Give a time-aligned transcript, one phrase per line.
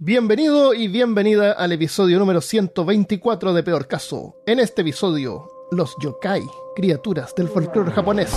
[0.00, 4.36] Bienvenido y bienvenida al episodio número 124 de Peor Caso.
[4.46, 8.32] En este episodio, los yokai, criaturas del folclore japonés.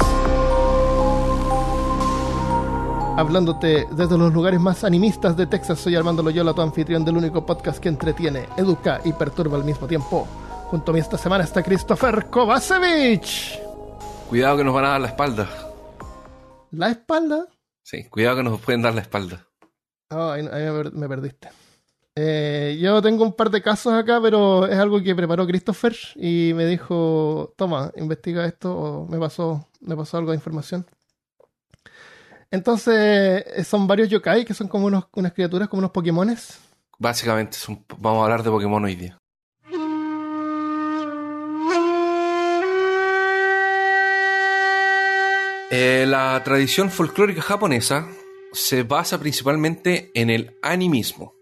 [3.16, 7.46] Hablándote desde los lugares más animistas de Texas, soy Armando Loyola, tu anfitrión del único
[7.46, 10.28] podcast que entretiene, educa y perturba al mismo tiempo.
[10.72, 13.62] Junto a mí esta semana está Christopher Kovacevic.
[14.30, 15.48] Cuidado que nos van a dar la espalda.
[16.72, 17.46] ¿La espalda?
[17.84, 19.46] Sí, cuidado que nos pueden dar la espalda.
[20.12, 21.50] Oh, ahí, ahí me, per- me perdiste.
[22.16, 26.52] Eh, yo tengo un par de casos acá, pero es algo que preparó Christopher y
[26.54, 30.86] me dijo, toma, investiga esto o me pasó, me pasó algo de información.
[32.52, 36.60] Entonces, eh, son varios yokai que son como unos, unas criaturas, como unos Pokémones.
[37.00, 39.18] Básicamente son- vamos a hablar de Pokémon hoy día.
[45.74, 48.06] Eh, la tradición folclórica japonesa
[48.52, 51.36] se basa principalmente en el animismo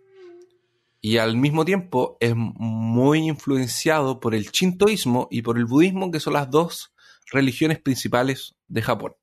[1.02, 6.20] y al mismo tiempo es muy influenciado por el shintoísmo y por el budismo, que
[6.20, 6.94] son las dos
[7.32, 9.16] religiones principales de Japón.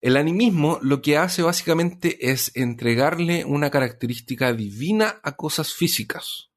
[0.00, 6.50] El animismo lo que hace básicamente es entregarle una característica divina a cosas físicas.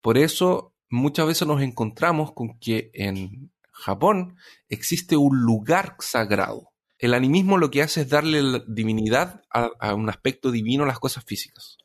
[0.00, 4.36] Por eso muchas veces nos encontramos con que en Japón
[4.68, 6.71] existe un lugar sagrado.
[7.02, 10.86] El animismo lo que hace es darle la divinidad a, a un aspecto divino a
[10.86, 11.76] las cosas físicas.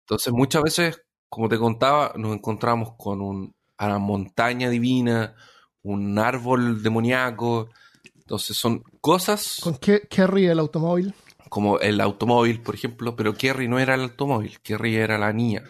[0.00, 5.36] Entonces muchas veces, como te contaba, nos encontramos con un- una montaña divina,
[5.82, 7.68] un árbol demoníaco.
[8.16, 11.14] Entonces son cosas Con Ke- Kerry, el automóvil.
[11.48, 15.62] como el automóvil, por ejemplo, pero Kerry no era el automóvil, Kerry era la niña.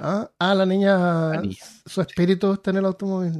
[0.00, 0.96] Ah, ah, la niña,
[1.34, 1.56] La niña.
[1.84, 3.32] su espíritu está en el automóvil.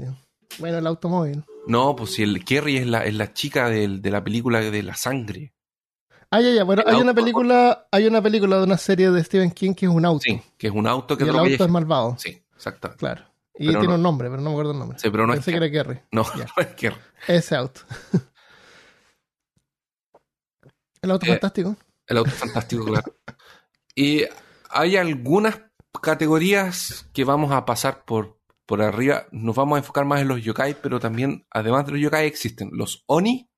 [0.59, 1.45] Bueno, el automóvil.
[1.67, 4.83] No, pues si el Kerry es la, es la chica del- de la película de
[4.83, 5.53] la sangre.
[6.31, 6.65] Ah, ya, ya.
[6.65, 9.93] Bueno, hay una película, hay una película de una serie de Stephen King que es
[9.93, 10.21] un auto.
[10.23, 12.17] Sí, que es un auto que y el auto es malvado.
[12.19, 12.99] Sí, exactamente.
[13.01, 13.25] Claro.
[13.59, 14.99] Y Pero tiene no- un nombre, pero no me acuerdo el nombre.
[14.99, 16.01] Sí, pero no es Pensé que era Kerry.
[16.13, 16.23] No,
[16.57, 16.97] no es Kerry.
[17.27, 17.81] Ese auto.
[21.03, 21.77] el auto Eh, fantástico.
[22.07, 23.15] El auto fantástico, claro.
[23.95, 24.23] Y
[24.71, 25.61] hay algunas
[26.01, 28.39] categorías que vamos a pasar por,
[28.71, 29.27] por arriba.
[29.33, 32.71] Nos vamos a enfocar más en los yokai, pero también, además de los yokai, existen
[32.73, 33.51] los oni,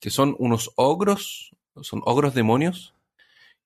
[0.00, 2.94] que son unos ogros, son ogros demonios,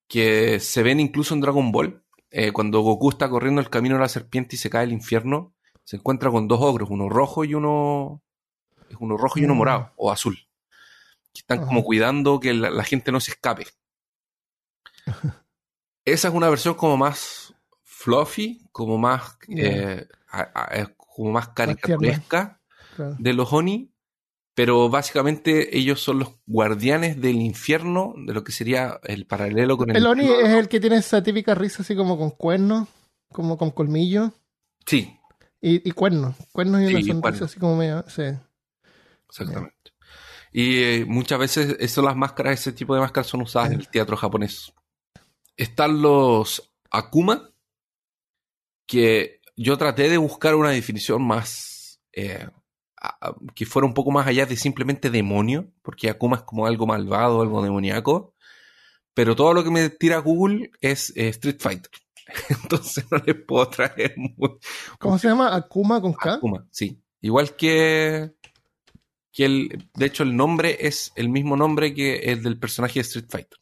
[0.08, 2.04] que se ven incluso en Dragon Ball.
[2.30, 5.54] Eh, cuando Goku está corriendo el camino de la serpiente y se cae al infierno,
[5.84, 8.22] se encuentra con dos ogros, uno rojo y uno.
[8.90, 9.58] Es uno rojo y uno Mm.
[9.58, 10.36] morado, o azul.
[11.32, 11.66] Que están Ajá.
[11.68, 13.66] como cuidando que la, la gente no se escape.
[16.04, 19.38] Esa es una versión como más fluffy, como más,
[20.32, 22.60] a- a- eh, como más caricaturesca
[22.96, 23.16] Claro.
[23.18, 23.92] de los Oni,
[24.54, 29.90] pero básicamente ellos son los guardianes del infierno, de lo que sería el paralelo con
[29.90, 29.96] el.
[29.96, 32.88] El Oni es el que tiene esa típica risa así como con cuernos,
[33.30, 34.30] como con colmillos
[34.86, 35.16] Sí,
[35.60, 36.34] y, y cuernos.
[36.52, 38.04] Cuernos y Sí, una sonrisa así como medio.
[38.08, 38.24] Sí.
[39.28, 39.76] exactamente.
[40.54, 43.88] Y eh, muchas veces esas las máscaras, ese tipo de máscaras son usadas en el
[43.88, 44.72] teatro japonés.
[45.56, 47.50] Están los Akuma,
[48.86, 52.46] que yo traté de buscar una definición más eh,
[53.00, 56.86] a- que fuera un poco más allá de simplemente demonio, porque Akuma es como algo
[56.86, 58.34] malvado, algo demoníaco,
[59.14, 61.90] pero todo lo que me tira Google es eh, Street Fighter.
[62.62, 64.58] Entonces no les puedo traer muy,
[64.98, 65.54] ¿Cómo se llama?
[65.54, 66.34] Akuma con K.
[66.34, 66.98] Akuma, sí.
[67.20, 68.32] Igual que,
[69.32, 73.00] que el, de hecho el nombre es el mismo nombre que el del personaje de
[73.02, 73.58] Street Fighter.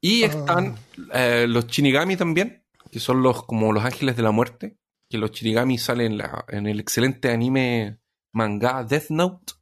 [0.00, 0.26] Y Ah.
[0.26, 0.76] están
[1.12, 4.78] eh, los Shinigami también, que son los como los ángeles de la muerte,
[5.08, 7.98] que los Shinigami salen en, la- en el excelente anime
[8.32, 9.54] manga Death Note.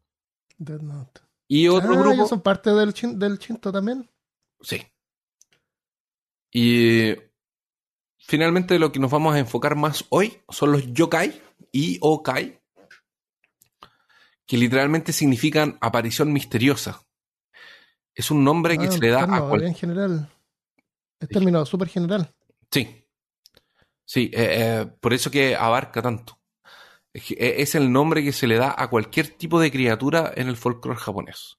[0.59, 1.21] Death Note.
[1.49, 4.11] Y otro ah, grupo, ellos son parte del, chin- del Shinto también.
[4.61, 4.83] sí.
[6.53, 7.15] Y
[8.19, 12.61] finalmente lo que nos vamos a enfocar más hoy son los yokai y okai,
[14.47, 17.03] que literalmente significan aparición misteriosa.
[18.15, 19.65] Es un nombre que Ah, se le da a cualquier...
[19.69, 20.31] En general.
[21.21, 22.35] Es término súper general.
[22.71, 23.06] Sí.
[24.07, 26.41] Sí, eh, eh, por eso que abarca tanto.
[27.13, 30.57] Eh, es el nombre que se le da a cualquier tipo de criatura en el
[30.57, 31.59] folclore japonés.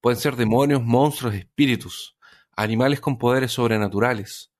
[0.00, 2.16] Pueden ser demonios, monstruos, espíritus,
[2.56, 4.52] animales con poderes sobrenaturales,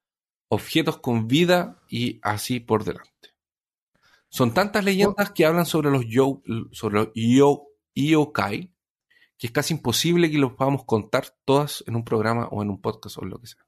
[0.49, 3.09] objetos con vida y así por delante.
[4.29, 6.43] Son tantas leyendas que hablan sobre los yo,
[6.73, 7.11] sobre
[7.95, 8.71] yokai
[9.39, 12.81] que es casi imposible que los podamos contar todas en un programa o en un
[12.81, 13.65] podcast o en lo que sea.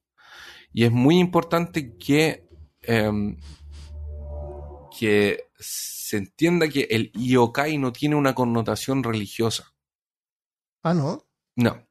[0.73, 2.49] Y es muy importante que,
[2.83, 3.39] em,
[5.01, 9.73] que se entienda que el yokai no tiene una connotación religiosa.
[10.83, 11.25] Ah, no.
[11.57, 11.87] No.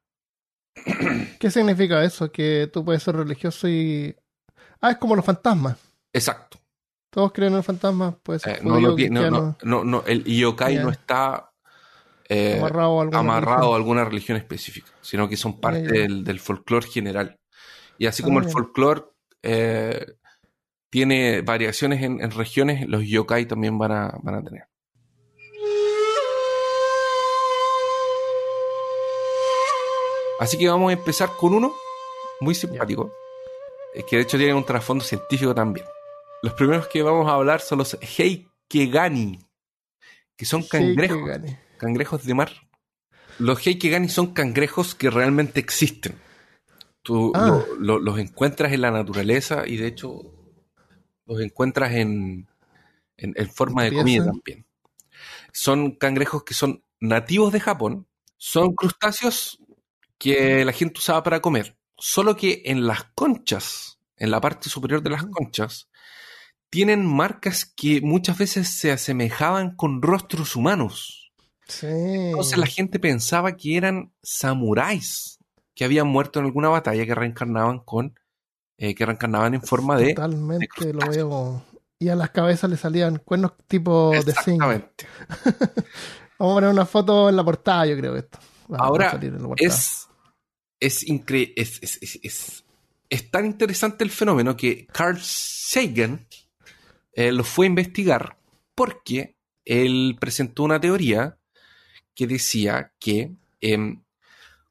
[1.40, 2.32] ¿Qué significa eso?
[2.32, 4.16] Que tú puedes ser religioso y.
[4.82, 5.78] Ah, es como los fantasmas.
[6.14, 6.60] Exacto.
[7.10, 8.58] Todos creen en los fantasmas, puede ser.
[8.58, 11.52] Eh, no, judío, no, no, no, el yokai no está
[12.28, 13.74] eh, amarrado a alguna amarrado religión.
[13.74, 17.40] a alguna religión específica, sino que son parte del, del folclore general.
[17.98, 18.54] Y así como Ah, el bien.
[18.54, 19.04] folclore
[19.42, 20.06] eh,
[20.90, 24.64] tiene variaciones en, en regiones, los yokai también van a, van a tener.
[30.40, 31.74] Así que vamos a empezar con uno
[32.40, 33.12] muy simpático,
[34.10, 35.86] que de hecho tiene un trasfondo científico también.
[36.42, 39.40] Los primeros que vamos a hablar son los Heikegani,
[40.38, 41.58] que son cangrejos, Heikegani.
[41.78, 42.52] cangrejos de mar.
[43.40, 46.16] Los Heikegani son cangrejos que realmente existen.
[47.04, 47.48] Tú Ah.
[47.48, 50.22] lo- lo- los encuentras en la naturaleza y de hecho
[51.30, 52.48] los encuentras en,
[53.18, 54.66] en, en forma de comida también.
[55.54, 58.08] Son cangrejos que son nativos de Japón.
[58.38, 59.60] Son crustáceos
[60.18, 61.78] que la gente usaba para comer.
[61.98, 65.90] Solo que en las conchas, en la parte superior de las conchas,
[66.70, 71.32] tienen marcas que muchas veces se asemejaban con rostros humanos.
[71.68, 71.88] Sí.
[71.88, 75.40] Entonces la gente pensaba que eran samuráis
[75.76, 78.20] que habían muerto en alguna batalla que reencarnaban con
[78.80, 81.64] eh, que reencarnaban en forma de Totalmente de lo veo.
[82.00, 84.30] Y a las cabezas le salían cuernos tipo de zinc.
[84.38, 85.06] exactamente.
[86.40, 88.40] Vamos a poner una foto en la portada, yo creo que esto.
[88.78, 89.20] Ahora
[89.58, 90.08] es
[90.80, 92.66] es, incre- es, es, es, es-
[93.10, 96.28] es tan interesante el fenómeno que Carl Sagan
[97.12, 98.38] eh, lo fue a investigar
[98.76, 99.36] porque
[99.66, 101.38] él presentó una teoría
[102.16, 104.04] que decía que em,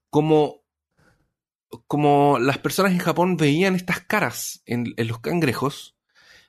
[0.09, 0.63] como,
[1.87, 5.97] como las personas en Japón veían estas caras en, en los cangrejos,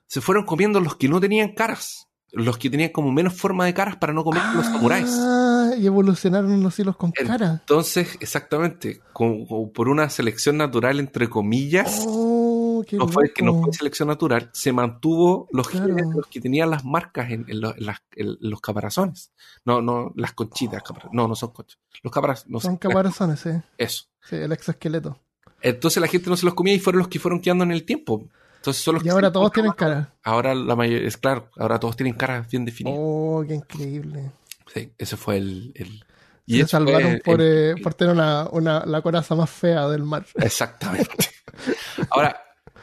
[0.07, 3.73] se fueron comiendo los que no tenían caras, los que tenían como menos forma de
[3.73, 5.09] caras para no comer los samuráis.
[5.19, 7.59] Ah, y evolucionaron los hilos con cara.
[7.61, 12.38] Entonces, exactamente, como, como por una selección natural, entre comillas, Oh,
[12.83, 15.95] qué no fue, que no fue selección natural, se mantuvo los Claro.
[16.29, 19.31] que tenían las marcas en, en lo- en las- en los caparazones.
[19.65, 21.77] No, no, las conchitas, capara- no, no son conchas.
[22.03, 23.49] Los caparazones, no Son caparazones, sí.
[23.77, 24.05] Eso.
[24.27, 25.17] Sí, el exoesqueleto.
[25.61, 27.83] Entonces la gente no se los comía y fueron los que fueron quedando en el
[27.85, 28.23] tiempo.
[28.57, 30.13] Entonces son los Y que ahora todos tienen cara.
[30.23, 32.99] Ahora la mayoría, es claro, ahora todos tienen caras bien definidas.
[33.01, 34.31] Oh, qué increíble.
[34.73, 35.71] Sí, ese fue el...
[35.75, 36.03] el-
[36.47, 40.03] Se salvaron fue por, el- eh, por tener una, una, la coraza más fea del
[40.03, 40.25] mar.
[40.35, 41.29] Exactamente.
[42.11, 42.35] Ahora,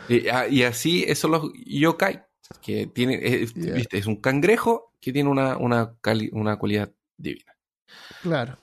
[0.09, 2.23] y, a- y así esos los yokai,
[2.63, 3.75] que Yeah.
[3.75, 7.57] viste, es un cangrejo que tiene una, una, cali- una cualidad divina.
[8.23, 8.59] Claro.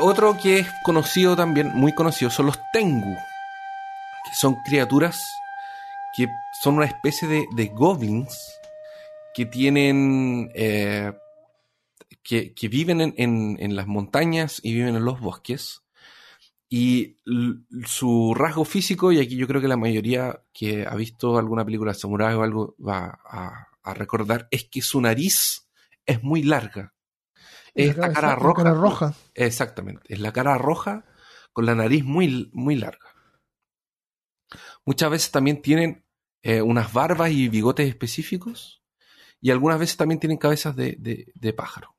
[0.00, 3.14] Otro que es conocido también, muy conocido, son los tengu,
[4.24, 5.18] que son criaturas
[6.16, 6.26] que
[6.62, 8.34] son una especie de, de goblins
[9.34, 11.12] que tienen, eh,
[12.22, 15.82] que, que viven en, en- en las montañas y viven en los bosques.
[16.68, 17.18] Y
[17.86, 21.92] su rasgo físico, y aquí yo creo que la mayoría que ha visto alguna película
[21.92, 25.68] de samurái o algo va a, a recordar, es que su nariz
[26.04, 26.92] es muy larga.
[27.74, 28.62] Y la cara la roja.
[28.64, 29.14] cara roja.
[29.34, 30.02] Exactamente.
[30.12, 31.04] Es la cara roja
[31.52, 33.14] con la nariz muy, muy larga.
[34.84, 36.04] Muchas veces también tienen
[36.42, 38.82] eh, unas barbas y bigotes específicos.
[39.40, 41.96] Y algunas veces también tienen cabezas de, de- de pájaro.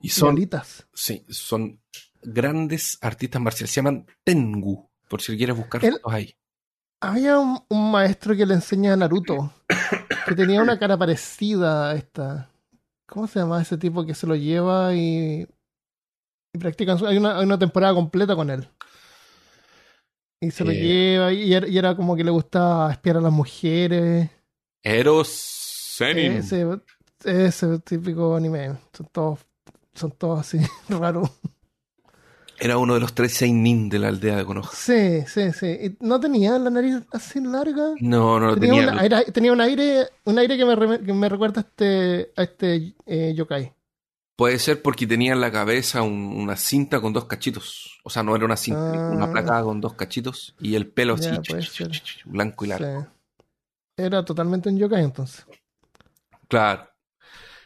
[0.00, 0.88] Y Y son, alitas.
[0.94, 1.80] sí, son
[2.22, 3.70] grandes artistas marciales.
[3.70, 6.34] Se llaman Tengu, por si quieres buscar fotos ahí.
[7.00, 9.52] Había un, un maestro que le enseña a Naruto
[10.26, 12.48] que tenía una cara parecida a esta.
[13.06, 15.46] ¿Cómo se llama ese tipo que se lo lleva y,
[16.54, 17.04] y practican?
[17.04, 18.68] Hay una, hay una temporada completa con él.
[20.40, 20.74] Y se lo Eh.
[20.80, 24.30] lleva y era, y era como que le gustaba espiar a las mujeres.
[24.82, 26.32] Eros Zenin.
[26.32, 26.66] Ese,
[27.24, 28.76] ese típico anime.
[28.92, 29.40] Son todos,
[29.94, 31.30] son todos así raros.
[32.64, 34.70] Era uno de los tres Seinin de la aldea de Konoha.
[34.72, 35.96] Sí, sí, sí.
[35.98, 37.94] No tenía la nariz así larga.
[38.00, 38.92] No, no lo Tenía, tenía.
[38.92, 42.30] una- era- tenía un aire, un aire que me, re- que me recuerda a este,
[42.36, 43.72] a este eh, yokai.
[44.36, 47.98] Puede ser porque tenía en la cabeza un- una cinta con dos cachitos.
[48.04, 49.10] O sea, no era una cinta, Ah.
[49.12, 51.30] una placa con dos cachitos y el pelo así,
[52.26, 53.00] blanco y largo.
[53.02, 53.44] Sí.
[53.96, 55.44] Era totalmente un yokai entonces.
[56.48, 56.88] Claro.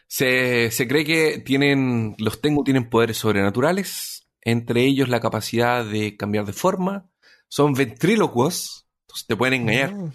[0.09, 6.17] Se, se cree que tienen, los Tengu tienen poderes sobrenaturales, entre ellos la capacidad de
[6.17, 7.11] cambiar de forma.
[7.49, 9.93] Son ventrílocuos, entonces te pueden engañar.
[9.95, 10.11] Ah,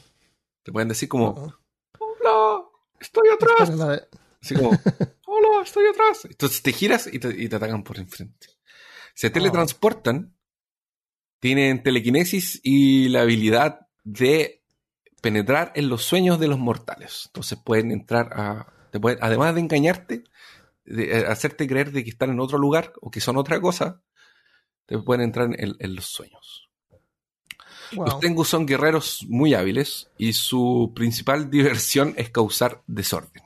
[0.64, 1.56] Te pueden decir como,
[2.00, 2.62] hola,
[3.00, 3.70] estoy atrás.
[3.76, 4.02] la
[4.42, 4.70] Así como,
[5.28, 6.26] hola, estoy atrás.
[6.26, 8.48] Entonces te giras y te, y te atacan por enfrente.
[9.14, 10.34] Se teletransportan,
[11.40, 14.64] tienen telequinesis y la habilidad de
[15.22, 17.24] penetrar en los sueños de los mortales.
[17.28, 18.74] Entonces pueden entrar a.
[18.92, 20.24] te pueden- además de engañarte,
[20.86, 24.02] de eh, hacerte creer de que están en otro lugar o que son otra cosa,
[24.92, 26.70] te pueden entrar en, en los sueños.
[27.94, 28.06] Wow.
[28.06, 33.44] Los Tengu son guerreros muy hábiles y su principal diversión es causar desorden.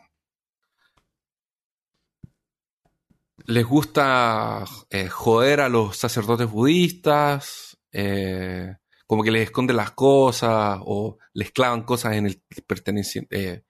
[3.48, 8.76] Les gusta eh, joder a los sacerdotes budistas, eh,
[9.06, 13.64] como que les esconden las cosas o les clavan cosas en el eh,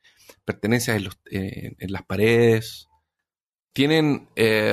[0.45, 2.87] pertenencias en, los- en las paredes.
[3.73, 4.29] Tienen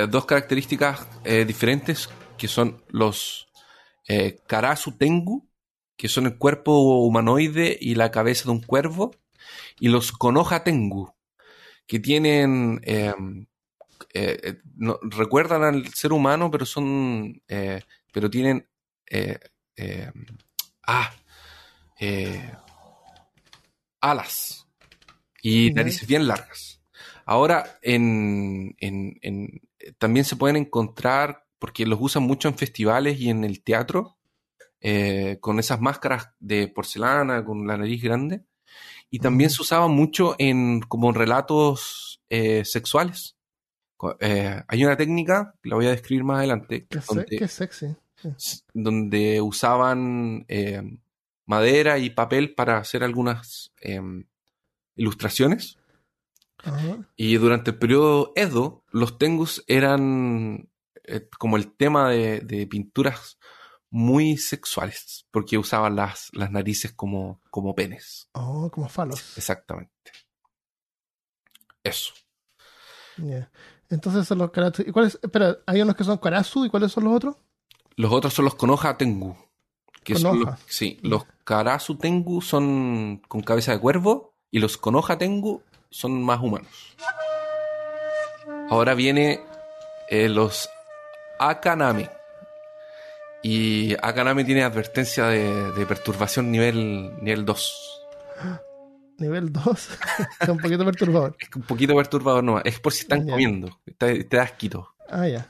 [0.09, 1.05] dos características
[1.45, 2.07] diferentes
[2.43, 3.47] que son los
[4.09, 5.47] eh, Karasu Tengu,
[5.95, 9.11] que son el cuerpo humanoide y la cabeza de un cuervo,
[9.79, 11.15] y los Konoha Tengu,
[11.87, 13.13] que tienen, eh,
[14.13, 17.81] eh, eh, no- recuerdan al ser humano, pero son, eh,
[18.11, 18.67] pero tienen,
[19.09, 19.39] eh,
[20.85, 21.13] ah,
[24.01, 24.67] alas
[25.41, 26.81] y narices bien largas.
[27.25, 29.61] Ahora, en, en- en-
[29.97, 34.17] también se pueden encontrar, porque los usan mucho en festivales y en el teatro,
[34.81, 38.43] eh, con esas máscaras de porcelana, con la nariz grande.
[39.09, 43.37] Y también se usaba mucho en como en relatos eh, sexuales.
[44.19, 47.95] Eh, hay una técnica, la voy a describir más adelante, Qué, se- donde, qué sexy.
[48.73, 50.45] donde usaban
[51.45, 54.25] madera y papel para hacer algunas em,
[54.97, 55.77] ilustraciones.
[56.57, 57.09] Ajá.
[57.15, 60.67] Y durante el periodo Edo, los tengus eran
[61.03, 63.37] eh, como el tema de, de pinturas
[63.89, 68.29] muy sexuales, porque usaban las, las narices como, como penes.
[68.33, 69.37] Oh, como falos.
[69.37, 70.11] Exactamente.
[71.83, 72.13] Eso.
[73.17, 73.51] Ya.
[73.89, 74.81] Entonces son los karasu.
[74.81, 75.19] ¿Y cuáles?
[75.21, 77.35] Espera, hay unos que son karasu y cuáles son los otros?
[77.95, 79.37] Los otros son los Konoha Tengu.
[80.03, 85.17] Que son los, sí, los Karasu Tengu son con cabeza de cuervo y los Konoha
[85.17, 86.95] Tengu son más humanos.
[88.69, 89.39] Ahora viene
[90.09, 90.69] eh, los
[91.39, 92.09] Akaname.
[93.41, 98.03] Y Akaname tiene advertencia de, de perturbación nivel, nivel 2.
[99.17, 99.89] Nivel 2.
[100.39, 101.35] Está un poquito perturbador.
[101.39, 102.63] Es un poquito perturbador nomás.
[102.65, 103.79] Es por si están comiendo.
[103.97, 104.95] Te, te das quito.
[105.09, 105.47] Ah, ya.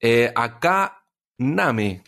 [0.00, 1.04] Eh, acá
[1.38, 2.02] Name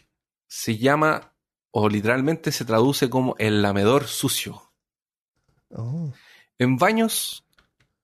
[0.47, 1.33] se llama,
[1.71, 4.73] o literalmente se traduce como el lamedor sucio.
[5.71, 6.13] Oh.
[6.59, 7.45] En baños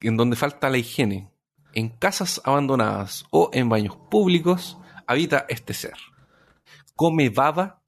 [0.00, 1.30] en donde falta la higiene,
[1.78, 5.94] en casas abandonadas o en baños públicos, habita este ser.
[6.96, 7.84] Come baba,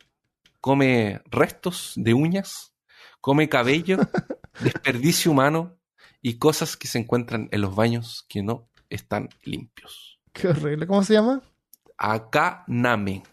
[0.60, 2.72] come restos de uñas,
[3.20, 3.98] come cabello,
[4.60, 5.76] desperdicio humano
[6.22, 10.20] y cosas que se encuentran en los baños que no están limpios.
[10.32, 10.86] Qué horrible.
[10.86, 11.42] ¿Cómo se llama?
[11.98, 13.24] Akaname.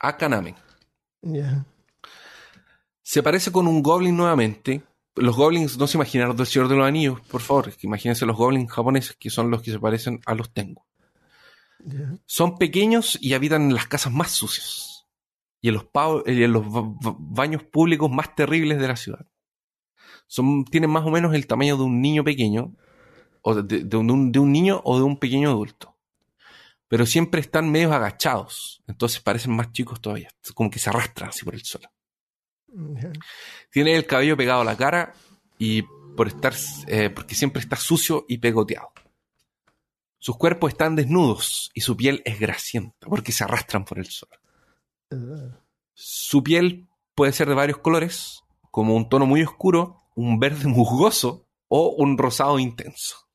[0.00, 0.56] Akaname.
[1.22, 1.64] Ya.
[3.00, 4.82] Se parece con un goblin nuevamente.
[5.16, 7.72] Los goblins no se imaginaron del Señor de los Anillos, por favor.
[7.82, 10.84] Imagínense los goblins japoneses, que son los que se parecen a los Tengu.
[12.26, 15.06] Son pequeños y habitan en las casas más sucias.
[15.60, 15.86] Y en los,
[16.26, 19.26] y en los ba- ba- baños públicos más terribles de la ciudad.
[20.26, 22.74] Son, tienen más o menos el tamaño de un niño pequeño,
[23.42, 25.96] o de, de un, de un niño o de un pequeño adulto.
[26.88, 31.44] Pero siempre están medio agachados, entonces parecen más chicos todavía, como que se arrastran así
[31.44, 31.88] por el suelo.
[33.70, 35.14] Tiene el cabello pegado a la cara
[35.58, 35.82] y
[36.16, 36.54] por estar,
[36.86, 38.92] eh, porque siempre está sucio y pegoteado.
[40.18, 44.08] Sus cuerpos están desnudos y su piel es grasienta porque se arrastran por el.
[45.10, 45.50] Uh,
[45.94, 51.46] Su piel puede ser de varios colores, como un tono muy oscuro, un verde musgoso
[51.68, 53.28] o un rosado intenso.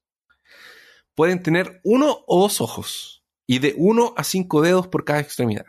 [1.15, 5.65] Pueden tener uno o dos ojos y de uno a cinco dedos por cada extremidad.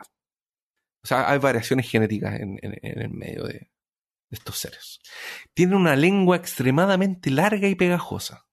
[1.07, 3.69] O sea, hay variaciones genéticas en, en- en el medio de, de
[4.29, 4.99] estos seres.
[5.53, 8.45] Tienen una lengua extremadamente larga y pegajosa.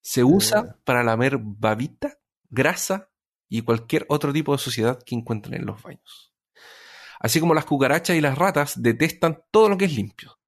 [0.00, 2.18] Se usa para lamer babita,
[2.48, 3.10] grasa
[3.50, 6.32] y cualquier otro tipo de suciedad que encuentren en los baños.
[7.20, 10.38] Así como las cucarachas y las ratas detestan todo lo que es limpio.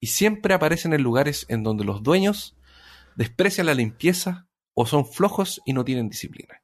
[0.00, 2.58] Y siempre aparecen en lugares en donde los dueños
[3.16, 6.62] desprecian la limpieza o son flojos y no tienen disciplina.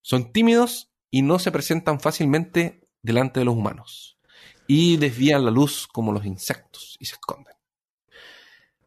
[0.00, 4.18] Son tímidos y no se presentan fácilmente delante de los humanos.
[4.66, 7.54] Y desvían la luz como los insectos y se esconden.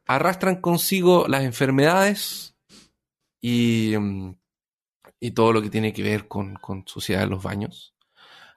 [0.06, 2.56] Arrastran consigo las enfermedades
[3.42, 4.36] y, mm,
[5.20, 7.94] y todo lo que tiene que ver con, con suciedad en los baños.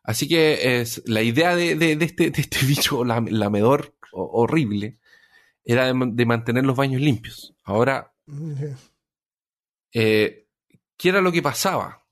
[0.03, 4.31] Así que es, la idea de, de- de este, de este bicho lam- lamedor ho-
[4.43, 4.99] horrible
[5.65, 7.55] era de, man- de mantener los baños limpios.
[7.65, 8.13] Ahora,
[9.93, 10.47] eh,
[10.97, 12.05] ¿qué era lo que pasaba?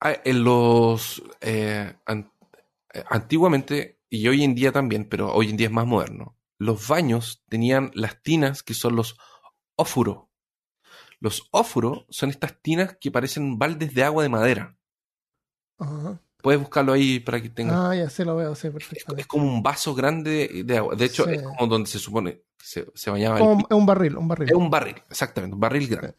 [0.00, 2.32] Ah, En los eh, an-
[2.94, 6.36] eh, antiguamente y hoy en día también, pero hoy en día es más moderno.
[6.58, 9.16] Los baños tenían las tinas que son los
[9.76, 10.30] ófuro.
[11.20, 14.76] Los ófuros son estas tinas que parecen baldes de agua de madera.
[15.78, 16.20] Ajá.
[16.40, 17.76] Puedes buscarlo ahí para que tengas.
[17.76, 19.16] Ah, ya sí lo veo, sí, es, perfecto.
[19.16, 20.94] es como un vaso grande de, agua.
[20.94, 21.32] De hecho, Sí.
[21.32, 24.28] es como donde se supone que se, se bañaba el Como es un barril, un
[24.28, 24.48] barril.
[24.48, 26.14] Es un barril, exactamente, un barril grande.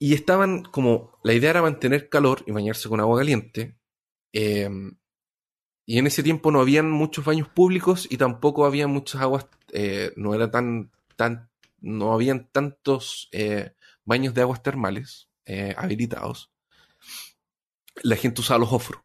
[0.00, 3.76] Y estaban como, la idea era mantener calor y bañarse con agua caliente.
[4.32, 4.68] eh,
[5.90, 10.12] y en ese tiempo no habían muchos baños públicos y tampoco había muchas aguas, eh,
[10.14, 13.72] no era tan, tan, no habían tantos eh,
[14.04, 16.52] baños de aguas termales eh, habilitados.
[18.04, 19.02] La gente usaba los óforos.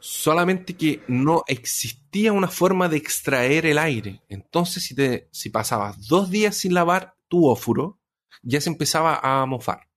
[0.00, 4.22] Solamente que no existía una forma de extraer el aire.
[4.30, 8.00] Entonces, si, te, si pasabas dos días sin lavar tu ófuro,
[8.40, 9.91] ya se empezaba a mofar.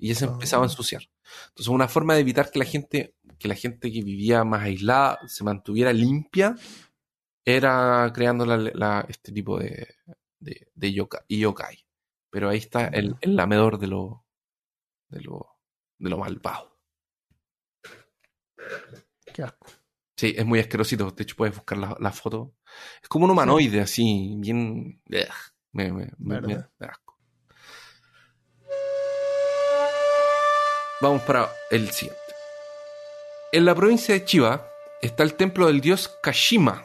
[0.00, 0.28] Y ya se Ah.
[0.32, 1.02] empezaba a ensuciar.
[1.50, 5.18] Entonces, una forma de evitar que la gente, que la gente que vivía más aislada
[5.28, 6.56] se mantuviera limpia,
[7.44, 9.86] era creando la- la- este tipo de,
[10.40, 11.84] de, de yoka- yokai.
[12.30, 14.24] Pero ahí está el, el lamedor de lo,
[15.08, 15.46] de lo,
[15.98, 16.78] de lo malvado.
[19.34, 19.66] Qué asco.
[20.16, 21.10] Sí, es muy asquerosito.
[21.10, 22.54] De hecho, puedes buscar la, la foto.
[23.02, 25.00] Es como un humanoide, así, bien.
[25.06, 25.26] me,
[25.72, 27.09] me- me- me asco.
[31.02, 32.20] Vamos para el siguiente.
[33.52, 34.66] En la provincia de Chiba
[35.00, 36.84] está el templo del dios Kashima.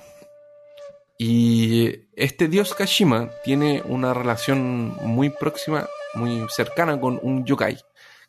[1.17, 7.77] Y este dios Kashima tiene una relación muy próxima, muy cercana con un yokai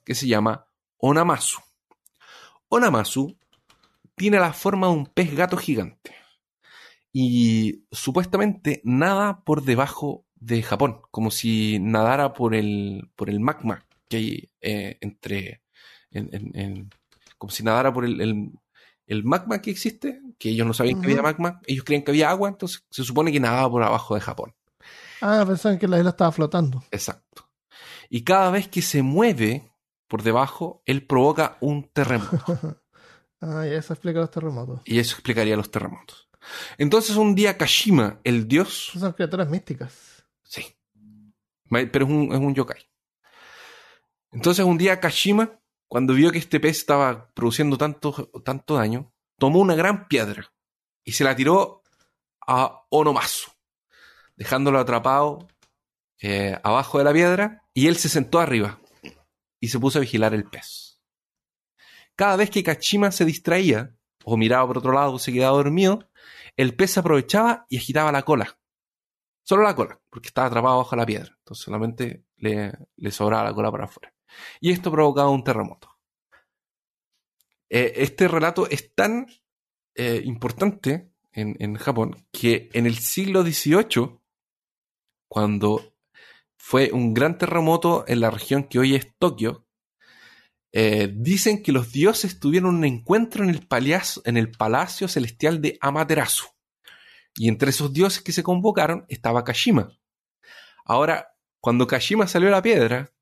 [0.05, 0.67] que se llama
[0.99, 1.61] Onamasu.
[2.69, 3.39] Onamasu
[4.17, 6.17] tiene la forma de un pez gato gigante.
[7.13, 13.87] Y supuestamente nada por debajo de Japón, como si nadara por el, por el magma
[14.09, 15.63] que hay eh, entre.
[16.17, 16.91] En- en- en-
[17.39, 18.51] como si nadara por el, el-
[19.07, 22.31] el magma que existe, que ellos no sabían que había magma, ellos creían que había
[22.31, 24.55] agua, entonces se supone que nadaba por abajo de Japón.
[25.21, 26.83] Ah, pensaban que la isla estaba flotando.
[26.91, 27.49] Exacto.
[28.11, 29.71] Y cada vez que se mueve
[30.09, 32.37] por debajo, él provoca un terremoto.
[33.43, 34.81] Ah, ya eso explica los terremotos.
[34.87, 36.31] Y eso explicaría los terremotos.
[36.79, 40.25] Entonces un día Kashima, el dios, Son criaturas místicas.
[40.43, 40.65] sí,
[41.69, 42.81] pero es un, es un yokai.
[44.33, 49.61] Entonces un día Kashima, cuando vio que este pez estaba produciendo tanto, tanto daño, tomó
[49.61, 50.53] una gran piedra
[51.05, 51.83] y se la tiró
[52.47, 53.51] a Onomasu,
[54.37, 55.47] dejándolo atrapado
[56.21, 58.81] eh, abajo de la piedra y él se sentó arriba
[59.61, 61.01] y se puso a vigilar el pez.
[62.15, 63.95] Cada vez que Kashima se distraía
[64.25, 66.09] o miraba por otro lado o se quedaba dormido,
[66.57, 68.59] el pez aprovechaba y agitaba la cola.
[69.43, 71.37] Solo la cola, porque estaba atrapado bajo la piedra.
[71.39, 74.16] Entonces solamente le, le sobraba la cola para afuera.
[74.61, 75.97] Y esto provocaba un terremoto.
[77.69, 79.27] Eh, este relato es tan
[79.95, 84.19] eh, importante en, Japón que en el siglo XVIII,
[85.29, 85.95] cuando
[86.57, 89.67] fue un gran terremoto en la región que hoy es Tokio,
[90.73, 95.61] eh, dicen que los dioses tuvieron un encuentro en el, palacio, en el palacio celestial
[95.61, 96.47] de Amaterasu.
[97.35, 99.91] Y entre esos dioses que se convocaron estaba Kashima.
[100.85, 103.13] Ahora, cuando Kashima salió a la piedra,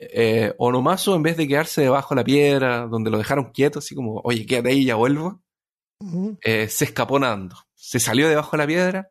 [0.00, 3.94] eh, Onomasu, en vez de quedarse debajo de la piedra, donde lo dejaron quieto, así
[3.94, 5.42] como, oye, quédate ahí, ya vuelvo,
[6.42, 7.56] eh, se escapó nadando.
[7.74, 9.10] Se salió debajo de la piedra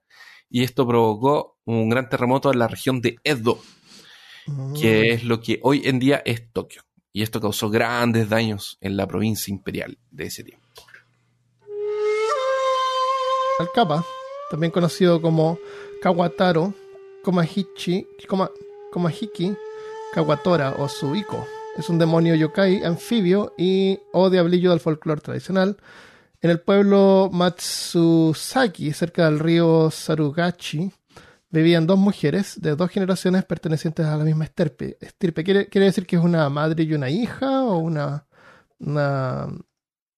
[0.50, 3.60] y esto provocó un gran terremoto en la región de Edo,
[4.80, 6.82] que es lo que hoy en día es Tokio.
[7.14, 10.66] Y esto causó grandes daños en la provincia imperial de ese tiempo.
[13.60, 14.06] El Kappa,
[14.50, 15.60] también conocido como
[16.02, 16.74] Kawataro,
[17.24, 18.52] Komahichi, Koma-
[18.92, 19.54] Komahiki,
[20.14, 21.48] Kawatora o Suiko.
[21.78, 25.78] Es un demonio yokai anfibio y o diablillo del folclore tradicional.
[26.42, 30.92] En el pueblo Matsusaki, cerca del río Sarugachi,
[31.50, 34.98] vivían dos mujeres de dos generaciones pertenecientes a la misma estirpe.
[35.00, 35.44] estirpe.
[35.44, 38.26] ¿Quiere, quiere decir que es una madre y una hija o una...
[38.80, 39.48] una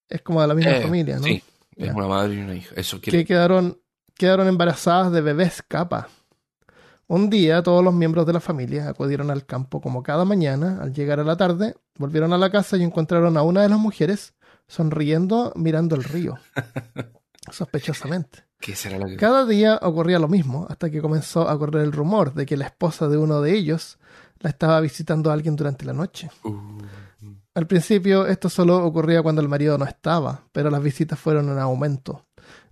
[0.10, 1.24] es como de la misma Eh, familia, ¿no?
[1.24, 1.42] Sí,
[1.76, 1.94] es Ya.
[1.96, 2.76] una madre y una hija.
[2.76, 3.80] Eso quiere que quedaron,
[4.16, 6.10] quedaron embarazadas de bebés capa.
[7.12, 10.80] Un día todos los miembros de la familia acudieron al campo como cada mañana.
[10.82, 13.80] Al llegar a la tarde, volvieron a la casa y encontraron a una de las
[13.80, 14.34] mujeres
[14.66, 16.38] sonriendo mirando el río.
[17.52, 18.46] Sospechosamente.
[18.62, 19.18] ¿Qué será lo que.?
[19.18, 22.68] Cada día ocurría lo mismo, hasta que comenzó a correr el rumor de que la
[22.68, 24.00] esposa de uno de ellos
[24.40, 26.30] la estaba visitando a alguien durante la noche.
[26.46, 26.78] Uh,
[27.56, 31.60] Al principio esto solo ocurría cuando el marido no estaba, pero las visitas fueron en
[31.60, 32.26] aumento.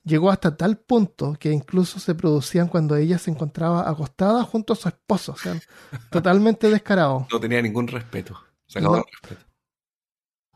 [0.09, 4.75] Llegó hasta tal punto que incluso se producían cuando ella se encontraba acostada junto a
[4.75, 5.53] su esposo, o sea,
[6.11, 7.27] totalmente descarado.
[7.31, 8.35] no tenía ningún respeto.
[8.65, 9.01] Se acabó No.
[9.01, 9.45] el respeto.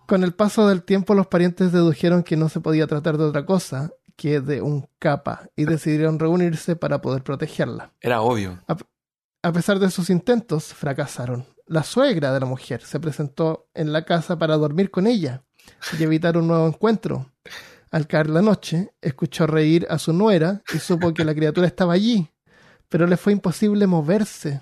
[0.08, 3.46] Con el paso del tiempo los parientes dedujeron que no se podía tratar de otra
[3.46, 7.94] cosa que de un capa y decidieron reunirse para poder protegerla.
[8.02, 8.60] Era obvio.
[9.44, 11.46] a pesar de sus intentos, fracasaron.
[11.68, 15.44] La suegra de la mujer se presentó en la casa para dormir con ella
[15.98, 17.32] y evitar un nuevo encuentro.
[17.93, 21.93] Al caer la noche, escuchó reír a su nuera y supo que la criatura estaba
[21.93, 22.27] allí,
[22.89, 24.62] pero le fue imposible moverse.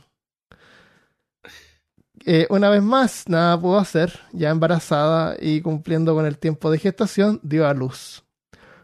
[2.26, 6.78] Eh, una vez más, nada pudo hacer, ya embarazada y cumpliendo con el tiempo de
[6.78, 8.24] gestación, dio a luz.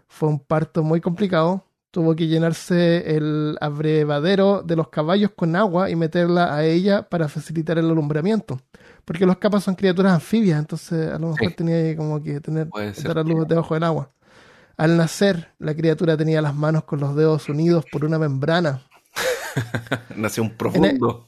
[0.08, 5.90] Fue un parto muy complicado, tuvo que llenarse el abrevadero de los caballos con agua
[5.90, 8.62] y meterla a ella para facilitar el alumbramiento.
[9.04, 11.56] Porque los capas son criaturas anfibias, entonces a lo mejor Sí.
[11.56, 12.70] tenía como que tener
[13.04, 14.10] dar a luz debajo del agua.
[14.78, 18.84] Al nacer, la criatura tenía las manos con los dedos unidos por una membrana.
[20.16, 21.28] Nació un profundo.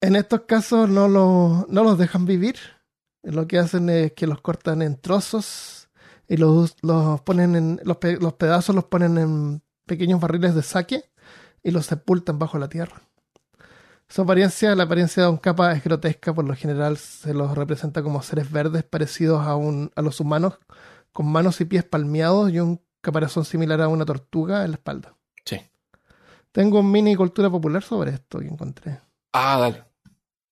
[0.00, 2.56] En estos casos no, lo- no los dejan vivir.
[3.22, 5.88] Lo que hacen es que los cortan en trozos
[6.26, 7.80] y los, los ponen en.
[7.84, 11.04] Los, pe- los pedazos los ponen en pequeños barriles de saque
[11.62, 13.02] y los sepultan bajo la tierra.
[14.08, 18.02] Su apariencia, la apariencia de un capa es grotesca, por lo general se los representa
[18.02, 20.58] como seres verdes parecidos a, un, a los humanos,
[21.12, 25.16] con manos y pies palmeados y un caparazón similar a una tortuga en la espalda.
[25.44, 25.60] Sí.
[26.52, 29.00] Tengo un mini cultura popular sobre esto que encontré.
[29.32, 29.84] Ah, dale.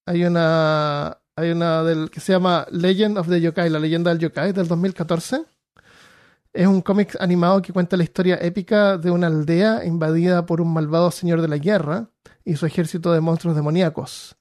[0.07, 1.19] Hay una.
[1.37, 4.67] Hay una del que se llama Legend of the Yokai, la leyenda del yokai del
[4.67, 5.45] 2014.
[6.53, 10.73] Es un cómic animado que cuenta la historia épica de una aldea invadida por un
[10.73, 12.11] malvado señor de la guerra
[12.45, 14.37] y su ejército de monstruos demoníacos.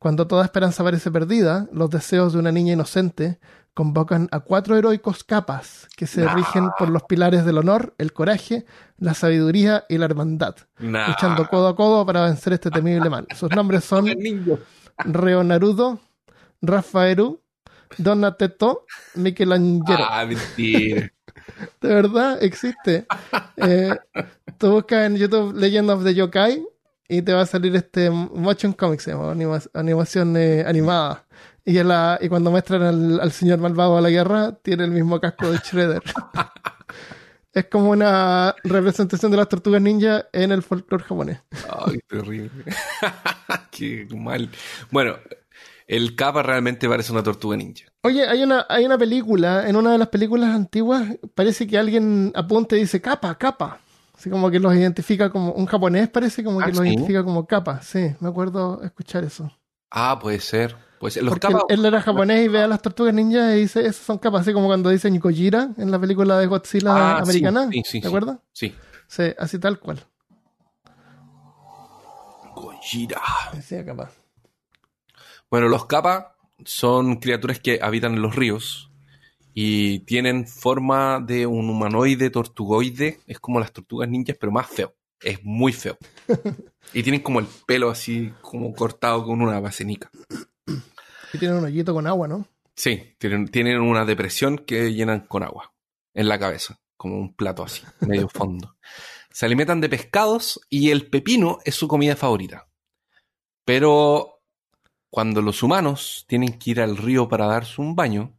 [0.00, 3.38] Cuando toda esperanza parece perdida, los deseos de una niña inocente
[3.74, 6.34] convocan a cuatro heroicos capas que se Nah.
[6.34, 8.66] rigen por los pilares del honor, el coraje,
[8.98, 11.08] la sabiduría y la hermandad, Nah.
[11.08, 13.26] luchando codo a codo para vencer este temible mal.
[13.36, 14.06] Sus nombres son
[15.04, 16.00] Reo Naruto,
[16.60, 17.40] Rafaelu,
[17.96, 20.04] Donateto, Michelangelo.
[20.08, 21.10] Ah, mentira.
[21.80, 23.06] De verdad, existe.
[23.56, 23.96] Eh,
[24.58, 26.62] tú buscas en YouTube Legend of the Yokai
[27.08, 31.24] y te va a salir este Motion Comics, se llama, anima- animación eh, animada.
[31.64, 34.90] Y, en la- y cuando muestran al, al señor malvado a la guerra, tiene el
[34.90, 36.02] mismo casco de Shredder.
[37.52, 41.40] es como una representación de las tortugas ninja en el folclore japonés.
[41.68, 42.50] Ay, qué terrible.
[43.70, 44.48] qué mal.
[44.90, 45.16] Bueno,
[45.86, 47.86] el capa realmente parece una tortuga ninja.
[48.02, 52.32] Oye, hay una, hay una película, en una de las películas antiguas, parece que alguien
[52.34, 53.80] apunta y dice capa, capa.
[54.16, 56.88] Así como que los identifica como, un japonés parece como Ah, que los ¿sí?
[56.88, 57.80] identifica como capa.
[57.82, 59.50] Sí, me acuerdo escuchar eso.
[59.90, 60.76] Ah, puede ser.
[61.00, 61.22] Puede ser.
[61.24, 61.62] Los Porque capas.
[61.70, 64.52] él, era japonés y ve a las tortugas ninjas y dice, esas son capas, así
[64.52, 67.68] como cuando dicen Gojira en la película de Godzilla Ah, sí, americana.
[67.72, 68.06] sí, sí, ¿Te sí.
[68.06, 68.38] acuerdas?
[68.52, 68.74] Sí.
[69.08, 70.04] Sí, así tal cual.
[72.54, 73.20] Gojira.
[73.54, 74.10] Decía capa.
[75.50, 78.90] Bueno, los kappa son criaturas que habitan en los ríos
[79.54, 83.20] y tienen forma de un humanoide tortugoide.
[83.26, 84.94] Es como las tortugas ninjas, pero más feo.
[85.20, 85.96] Es muy feo.
[86.92, 90.10] Y tienen como el pelo así, como cortado con una basenica.
[91.32, 92.46] Y tiene un hoyito con agua, ¿no?
[92.74, 95.72] Sí, tienen, tienen una depresión que llenan con agua
[96.14, 98.76] en la cabeza, como un plato así, medio fondo.
[99.30, 102.68] Se alimentan de pescados y el pepino es su comida favorita.
[103.64, 104.42] Pero
[105.10, 108.38] cuando los humanos tienen que ir al río para darse un baño,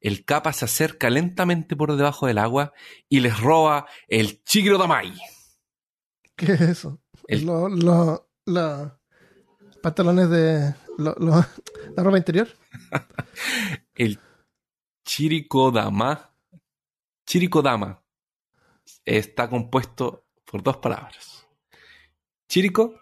[0.00, 2.72] el capa se acerca lentamente por debajo del agua
[3.08, 5.12] y les roba el chigro damai.
[6.36, 7.00] ¿Qué es eso?
[7.26, 8.90] El- Los los- los
[9.82, 10.74] pantalones de...
[11.00, 11.44] lo- lo-
[11.96, 12.48] la ropa interior.
[13.94, 14.18] El
[15.04, 16.34] chirikodama.
[17.26, 18.02] Chirikodama
[19.04, 21.46] está compuesto por dos palabras.
[22.48, 23.00] Chirico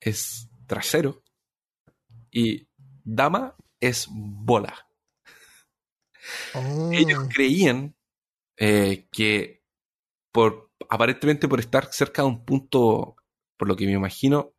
[0.00, 1.22] es trasero
[2.30, 2.68] y
[3.04, 4.88] dama es bola.
[6.54, 6.90] Oh.
[6.92, 7.94] Ellos creían
[8.56, 9.62] eh, que
[10.32, 13.16] por aparentemente por estar cerca de un punto,
[13.56, 14.54] por lo que me imagino,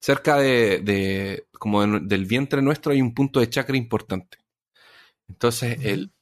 [0.00, 4.38] cerca de, de- como de- del vientre nuestro hay un punto de chakra importante.
[5.28, 6.12] Entonces el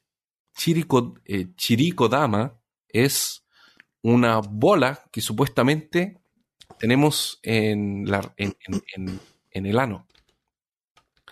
[0.55, 3.43] chirico, eh, chirikodama es
[4.01, 6.19] una bola que supuestamente
[6.79, 9.19] tenemos en, la, en, en- en-
[9.51, 10.07] en el ano.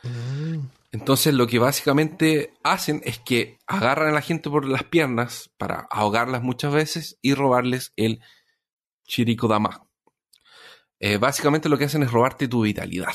[0.03, 0.59] Mm.
[0.91, 5.87] Entonces lo que básicamente hacen es que agarran a la gente por las piernas para
[5.91, 8.21] ahogarlas muchas veces y robarles el
[9.03, 9.84] chirikodama.
[10.99, 13.13] Eh, básicamente lo que hacen es robarte tu vitalidad.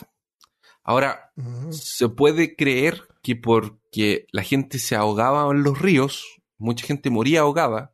[0.82, 1.32] Ahora,
[1.70, 7.40] se puede creer que porque la gente se ahogaba en los ríos, mucha gente moría
[7.40, 7.90] ahogada.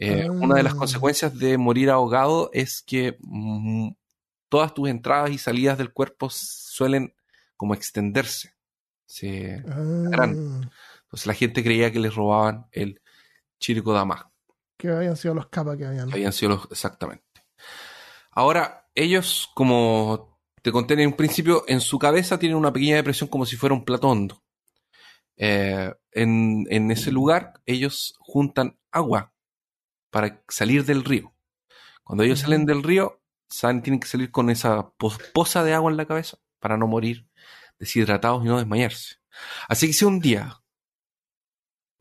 [0.00, 0.32] eh, Ah.
[0.32, 3.90] Una de las consecuencias de morir ahogado es que mm,
[4.48, 7.14] todas tus entradas y salidas del cuerpo suelen
[7.56, 8.54] como extenderse.
[9.06, 13.00] Se- Ah, entonces la gente creía que les robaban el
[13.58, 14.30] chirikodama.
[14.76, 16.12] que habían sido los capas que habían.
[16.12, 17.24] Habían sido los, exactamente.
[18.30, 23.28] Ahora, ellos, como te conté en un principio, en su cabeza tiene una pequeña depresión
[23.28, 24.42] como si fuera un plato hondo.
[25.36, 29.32] Eh, en, en ese lugar ellos juntan agua
[30.10, 31.32] para salir del río.
[32.02, 34.90] Cuando ellos salen del río, tienen que salir con esa
[35.32, 37.28] poza de agua en la cabeza para no morir
[37.78, 39.16] deshidratados y no desmayarse.
[39.68, 40.60] Así que si un día,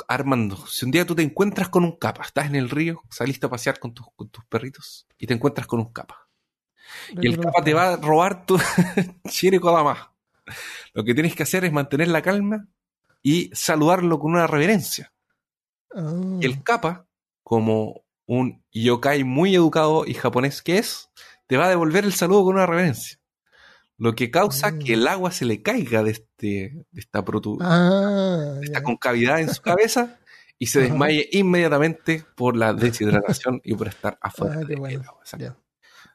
[0.08, 3.46] Armando, si un día tú te encuentras con un capa, estás en el río, saliste
[3.46, 6.27] a pasear con tus, con tus perritos y te encuentras con un capa.
[7.22, 8.58] Y el capa te va a robar tu
[9.30, 10.00] chile más.
[10.94, 12.68] Lo que tienes que hacer es mantener la calma
[13.22, 15.14] y saludarlo con una reverencia.
[16.40, 17.08] Y el capa, ah.
[17.44, 21.10] como un yokai muy educado y japonés que es,
[21.48, 23.20] te va a devolver el saludo con una reverencia.
[23.98, 28.60] Lo que causa que el agua se le caiga de, este, de esta, protu ah,
[28.62, 30.20] esta concavidad en su cabeza
[30.60, 35.58] y se desmaye inmediatamente por la deshidratación y por estar afuera ah,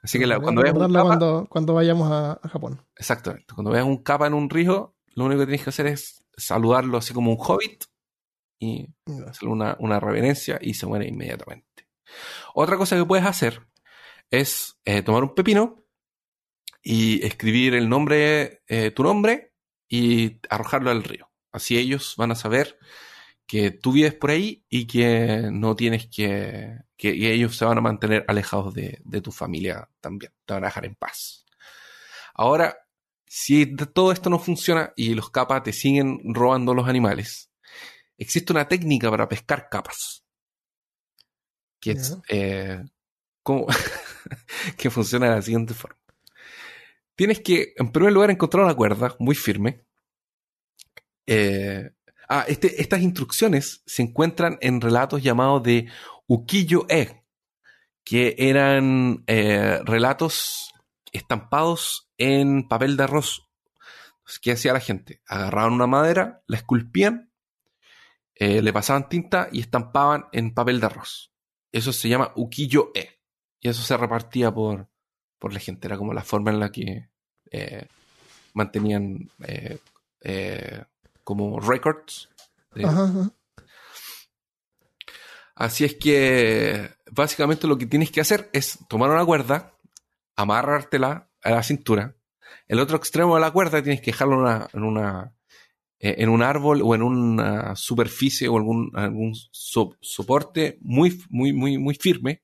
[0.02, 2.84] Así que cuando veas un capa, cuando, vayamos a, Japón.
[2.96, 3.54] Exactamente.
[3.54, 6.98] Cuando veas un capa en un río, lo único que tienes que hacer es saludarlo
[6.98, 7.84] así como un hobbit
[8.58, 8.88] y
[9.28, 11.88] hacerle una, una reverencia y se muere inmediatamente.
[12.54, 13.66] Otra cosa que puedes hacer
[14.30, 15.84] es eh, tomar un pepino
[16.82, 19.52] y escribir el nombre, eh, tu nombre
[19.88, 21.30] y arrojarlo al río.
[21.52, 22.78] Así ellos van a saber
[23.52, 27.82] que tú vives por ahí y que no tienes que, que ellos se van a
[27.82, 31.44] mantener alejados de, de, tu familia también, te van a dejar en paz.
[32.32, 32.74] Ahora,
[33.26, 37.50] si todo esto no funciona y los capas te siguen robando los animales,
[38.16, 40.24] existe una técnica para pescar capas.
[41.78, 42.82] Que es, eh,
[44.78, 46.00] que funciona de la siguiente forma.
[47.14, 49.84] Tienes que, en primer lugar, encontrar una cuerda muy firme.
[51.26, 51.90] Eh,
[52.32, 55.88] ah, este, estas instrucciones se encuentran en relatos llamados de
[56.26, 57.22] ukiyo-e,
[58.04, 60.72] que eran eh, relatos
[61.12, 63.48] estampados en papel de arroz.
[64.40, 65.20] ¿Qué hacía la gente?
[65.26, 67.30] Agarraban una madera, la esculpían,
[68.34, 71.32] eh, le pasaban tinta y estampaban en papel de arroz.
[71.70, 73.20] Eso se llama ukiyo-e.
[73.60, 74.88] Y eso se repartía por,
[75.38, 75.86] por la gente.
[75.86, 77.10] Era como la forma en la que
[77.50, 77.86] eh,
[78.54, 79.30] mantenían
[81.24, 82.28] como records.
[85.54, 89.74] Así es que básicamente lo que tienes que hacer es tomar una cuerda,
[90.36, 92.16] amarrártela a la cintura.
[92.66, 95.34] El otro extremo de la cuerda tienes que dejarlo en una,
[95.98, 101.94] en un árbol o en una superficie o algún, algún soporte muy, muy, muy, muy
[101.94, 102.42] firme.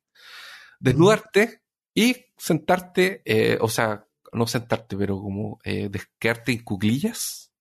[0.79, 1.63] Desnudarte
[1.95, 7.53] y sentarte, eh, o sea, no sentarte, pero como eh, quedarte en cuclillas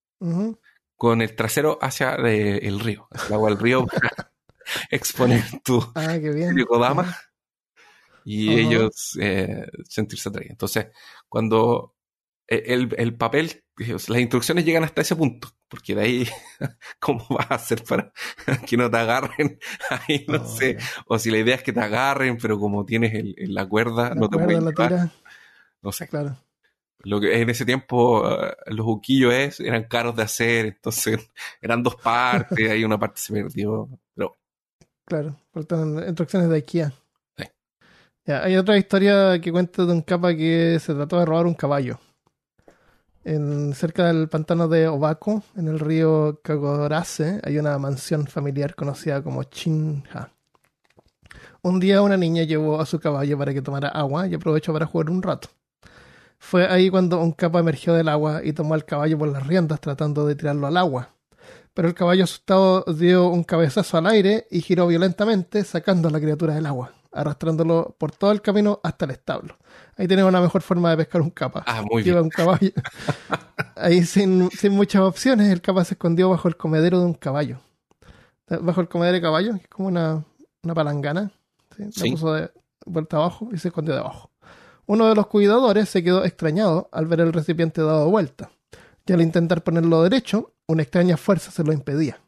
[0.97, 4.33] con el trasero hacia el río, el agua del río para
[4.91, 6.17] exponer tu ah,
[8.25, 10.51] y ellos eh, sentirse atraídos.
[10.51, 10.87] Entonces,
[11.29, 11.95] cuando
[12.45, 16.27] e, el, papel, las instrucciones llegan hasta ese punto, porque de ahí,
[16.99, 18.11] ¿cómo vas a hacer para
[18.67, 19.59] que no te agarren?
[19.89, 20.77] Ahí no oh, sé.
[21.05, 24.29] O si la idea es que te agarren, pero como tienes el, la cuerda, no
[24.29, 25.11] te pueden llevar.
[25.81, 26.07] No sé.
[26.07, 26.37] Claro.
[27.03, 31.19] Lo que en ese tiempo uh, los buquillos eran caros de hacer, entonces
[31.61, 33.89] eran dos partes, ahí una parte se perdió.
[34.15, 34.35] Pero...
[35.05, 36.91] Claro, faltan instrucciones de IKEA.
[37.37, 37.45] Sí.
[38.31, 41.99] hay otra historia que cuenta de un capa que se trató de robar un caballo
[43.27, 49.21] en, cerca del pantano de Obako, en el río Kagorase, hay una mansión familiar conocida
[49.21, 50.31] como Chinha.
[51.61, 54.85] Un día una niña llevó a su caballo para que tomara agua y aprovechó para
[54.85, 55.49] jugar un rato.
[56.39, 59.81] Fue ahí cuando un capa emergió del agua y tomó al caballo por las riendas
[59.81, 61.09] tratando de tirarlo al agua.
[61.73, 66.19] Pero el caballo asustado dio un cabezazo al aire y giró violentamente sacando a la
[66.19, 69.57] criatura del agua arrastrándolo por todo el camino hasta el establo.
[69.95, 71.63] Ahí tenemos una mejor forma de pescar un capa.
[71.65, 72.71] Ah, muy Lleva un caballo.
[73.75, 77.59] Ahí sin, muchas opciones, el capa se escondió bajo el comedero de un caballo.
[78.61, 80.23] Bajo el comedero de caballo, que es como una,
[80.63, 81.31] una palangana.
[81.91, 82.11] ¿sí?
[82.11, 82.51] puso de
[82.85, 84.29] vuelta abajo y se escondió debajo.
[84.87, 88.49] Uno de los cuidadores se quedó extrañado al ver el recipiente dado vuelta.
[89.05, 92.19] Y al intentar ponerlo derecho, una extraña fuerza se lo impedía.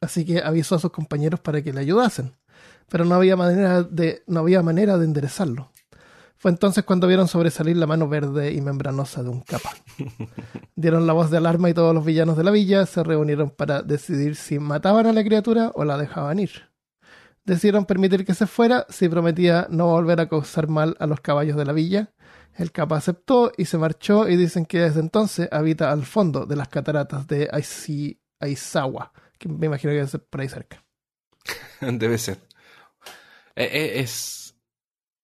[0.00, 2.34] Así que avisó a sus compañeros para que le ayudasen
[2.90, 5.70] pero no había manera de, no había manera de enderezarlo.
[6.36, 9.70] Fue entonces cuando vieron sobresalir la mano verde y membranosa de un capa.
[10.74, 13.82] Dieron la voz de alarma y todos los villanos de la villa se reunieron para
[13.82, 16.69] decidir si mataban a la criatura o la dejaban ir.
[17.44, 21.56] Decidieron permitir que se fuera si prometía no volver a causar mal a los caballos
[21.56, 22.12] de la villa.
[22.54, 26.56] El capa aceptó y se marchó y dicen que desde entonces habita al fondo de
[26.56, 27.48] las cataratas de
[28.40, 30.84] Aizawa, que me imagino que es por ahí cerca.
[31.80, 32.40] Debe ser.
[33.56, 34.54] E, e, es,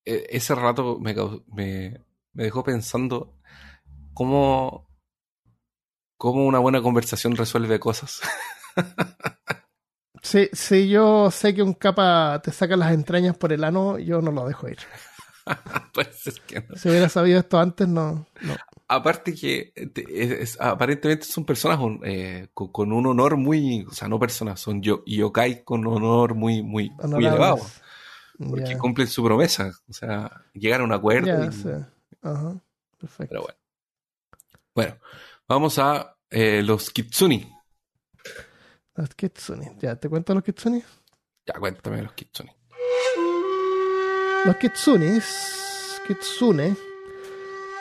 [0.05, 1.15] e, ese rato me,
[1.53, 2.01] me,
[2.33, 3.39] dejó pensando
[4.15, 4.89] cómo,
[6.17, 8.21] cómo una buena conversación resuelve cosas.
[10.27, 14.21] Si, si yo sé que un capa te saca las entrañas por el ano, yo
[14.21, 14.79] no lo dejo ir.
[15.95, 16.77] Puede ser que no.
[16.77, 18.27] Si hubiera sabido esto antes, no.
[18.41, 18.57] no.
[18.89, 24.09] Aparte que es- es- aparentemente son personas eh, con, con un honor muy, o sea,
[24.09, 27.59] no personas, son yo, yokai con honor muy, muy, muy elevado,
[28.39, 31.29] porque Ya, cumplen su promesa, o sea, llegar a un acuerdo.
[31.29, 31.71] ya, y- sí.
[32.23, 32.57] Ajá.
[32.99, 33.29] Perfecto.
[33.31, 33.59] Pero bueno.
[34.75, 34.97] Bueno,
[35.49, 37.49] vamos a eh, los kitsuni.
[38.97, 39.77] Los kitsune.
[39.79, 40.83] Ya, ¿te cuento los kitsune?
[41.47, 42.51] Ya, cuéntame los kitsuni.
[44.47, 46.77] Los kitsunis, kitsune,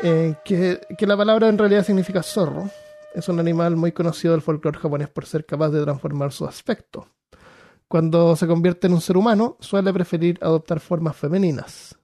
[0.04, 2.69] eh, que, que la palabra en realidad significa zorro,
[3.13, 7.08] es un animal muy conocido del folclore japonés por ser capaz de transformar su aspecto.
[7.88, 11.97] Cuando se convierte en un ser humano, suele preferir adoptar formas femeninas.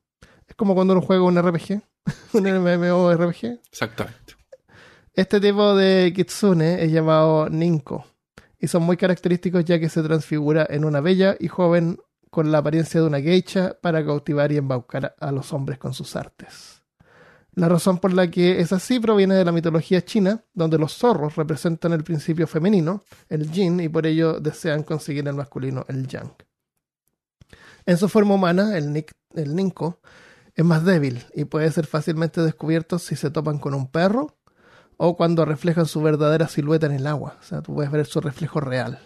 [0.47, 1.82] Es como cuando uno juega un RPG,
[2.34, 3.60] un MMORPG.
[3.71, 4.36] Exactamente.
[5.13, 8.06] Este tipo de kitsune es llamado ninko
[8.62, 11.97] y son muy característicos ya que se transfigura en una bella y joven
[12.30, 16.15] con la apariencia de una geisha para cautivar y embaucar a los hombres con sus
[16.15, 16.84] artes.
[17.54, 21.36] La razón por la que es así proviene de la mitología china, donde los zorros
[21.36, 26.32] representan el principio femenino, el yin, y por ello desean conseguir el masculino, el yang.
[27.86, 30.00] En su forma humana, el, el ninko
[30.56, 34.38] es más débil y puede ser fácilmente descubierto si se topan con un perro
[35.04, 37.38] o cuando reflejan su verdadera silueta en el agua.
[37.40, 39.00] O sea, tú puedes ver su reflejo real.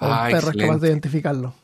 [0.00, 1.54] O Ah, perro es capaz de identificarlo.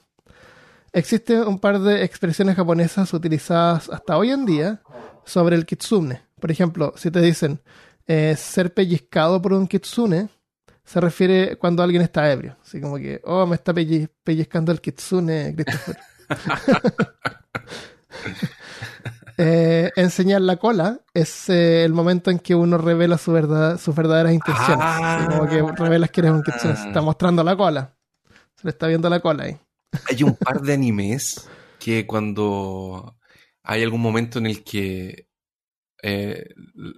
[0.92, 4.82] Existe un par de expresiones japonesas utilizadas hasta hoy en día
[5.24, 6.20] sobre el kitsune.
[6.38, 7.62] Por ejemplo, si te dicen
[8.06, 10.28] eh, ser pellizcado por un kitsune,
[10.84, 12.54] se refiere cuando alguien está ebrio.
[12.62, 15.96] Así como que, oh, me está pelli- pellizcando el kitsune, Christopher.
[19.40, 23.94] Eh, enseñar la cola es eh, el momento en que uno revela su verdad, sus
[23.94, 24.84] verdaderas intenciones.
[24.84, 25.28] Ah.
[25.30, 26.74] Como que revelas que eres un kitsune.
[26.74, 27.96] Se está mostrando la cola.
[28.56, 29.56] Se le está viendo la cola ahí.
[30.10, 31.48] Hay un par de animes
[31.78, 33.16] que cuando
[33.62, 35.28] hay algún momento en el que
[36.02, 36.48] eh,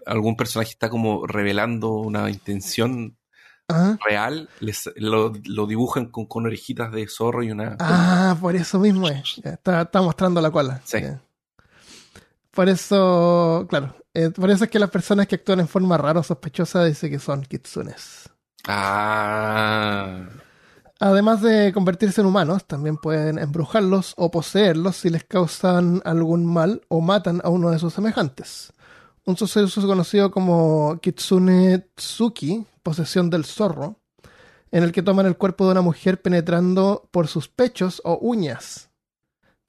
[0.07, 3.19] algún personaje está como revelando una intención
[3.69, 3.99] Ajá.
[4.03, 7.77] real, les, lo, lo dibujan con, con orejitas de zorro y una...
[7.81, 9.39] Ah, por eso mismo es.
[9.45, 10.81] Está, está mostrando la cola.
[10.85, 11.03] Sí.
[11.03, 11.21] Ya.
[12.53, 13.95] Por eso, claro.
[14.15, 17.11] eh, por eso es que las personas que actúan en forma rara o sospechosa dicen
[17.11, 18.31] que son kitsunes.
[18.67, 20.29] Ah,
[20.99, 26.83] Además de convertirse en humanos, también pueden embrujarlos o poseerlos si les causan algún mal
[26.89, 28.73] o matan a uno de sus semejantes.
[29.25, 33.97] Un suceso conocido como Kitsune Tsuki, posesión del zorro,
[34.73, 38.90] en el que toman el cuerpo de una mujer penetrando por sus pechos o uñas.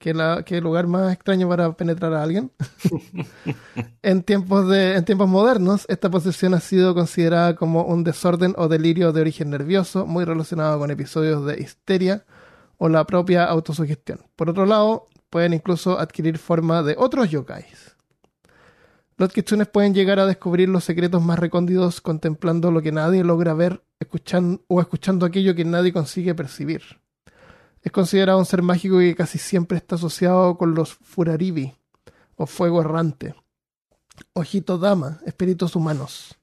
[0.02, 2.50] ¿Qué, la, qué lugar más extraño para penetrar a alguien?
[4.02, 8.66] en, tiempos de, en tiempos modernos, esta posesión ha sido considerada como un desorden o
[8.66, 12.24] delirio de origen nervioso, muy relacionado con episodios de histeria
[12.78, 14.18] o la propia autosugestión.
[14.34, 17.94] Por otro lado, pueden incluso adquirir forma de otros yokais.
[19.18, 23.54] Los kitsunes pueden llegar a descubrir los secretos más recónditos contemplando lo que nadie logra
[23.54, 26.82] ver escuchan- o escuchando aquello que nadie consigue percibir.
[27.82, 31.74] Es considerado un ser mágico que casi siempre está asociado con los Furaribi,
[32.36, 33.34] o fuego errante,
[34.34, 36.38] Ojito Dama, espíritus humanos.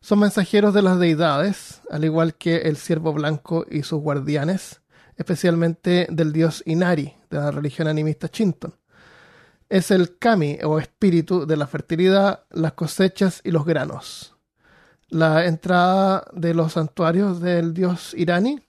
[0.00, 4.82] Son mensajeros de las deidades, al igual que el ciervo blanco y sus guardianes,
[5.16, 8.78] especialmente del dios Inari, de la religión animista Shinto.
[9.68, 14.34] Es el kami o espíritu de la fertilidad, las cosechas y los granos.
[15.08, 18.60] La entrada de los santuarios del dios Irani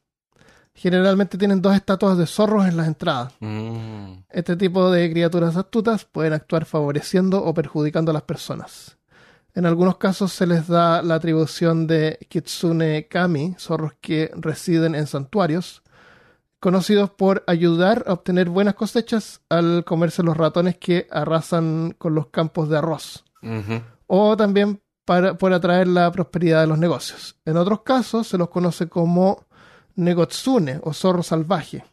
[0.76, 3.34] generalmente tienen dos estatuas de zorros en las entradas.
[3.40, 8.98] mm, Este tipo de criaturas astutas pueden actuar favoreciendo o perjudicando a las personas.
[9.54, 15.08] En algunos casos se les da la atribución de Kitsune Kami, zorros que residen en
[15.08, 15.82] santuarios,
[16.60, 22.28] conocidos por ayudar a obtener buenas cosechas al comerse los ratones que arrasan con los
[22.28, 23.24] campos de arroz,
[24.08, 27.38] o también para, por atraer la prosperidad de los negocios.
[27.46, 29.45] En otros casos se los conoce como
[29.96, 31.84] Negotsune o zorro salvaje.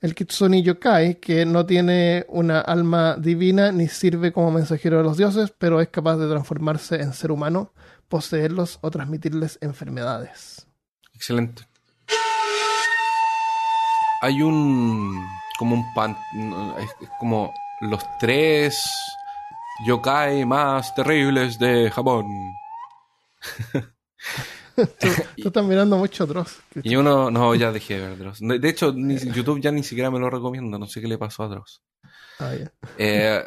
[0.00, 5.16] El Kitsune Yokai, que no tiene una alma divina ni sirve como mensajero de los
[5.16, 7.72] dioses, pero es capaz de transformarse en ser humano,
[8.08, 10.66] poseerlos o transmitirles enfermedades.
[11.14, 11.62] Excelente.
[14.22, 15.24] Hay un.
[15.58, 16.16] como un pan.
[16.80, 18.84] es como los tres
[19.86, 22.26] yokai más terribles de Japón.
[24.76, 25.08] Tú,
[25.42, 26.60] tú estás mirando mucho Dross.
[26.82, 27.30] Y uno.
[27.30, 28.38] No, ya dejé de ver Dross.
[28.40, 30.78] De hecho, ni- YouTube ya ni siquiera me lo recomienda.
[30.78, 31.82] No sé qué le pasó a Dross.
[32.38, 32.72] Ah, ya.
[32.98, 33.44] Eh,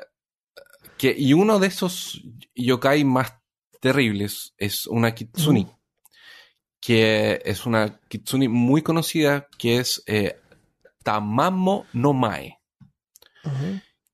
[0.97, 2.21] que, y uno de esos
[2.55, 3.33] yokai más
[3.81, 5.67] terribles es una kitsuni,
[6.79, 10.39] que es una kitsuni muy conocida, que es eh,
[11.03, 12.59] Tamamo no Mae,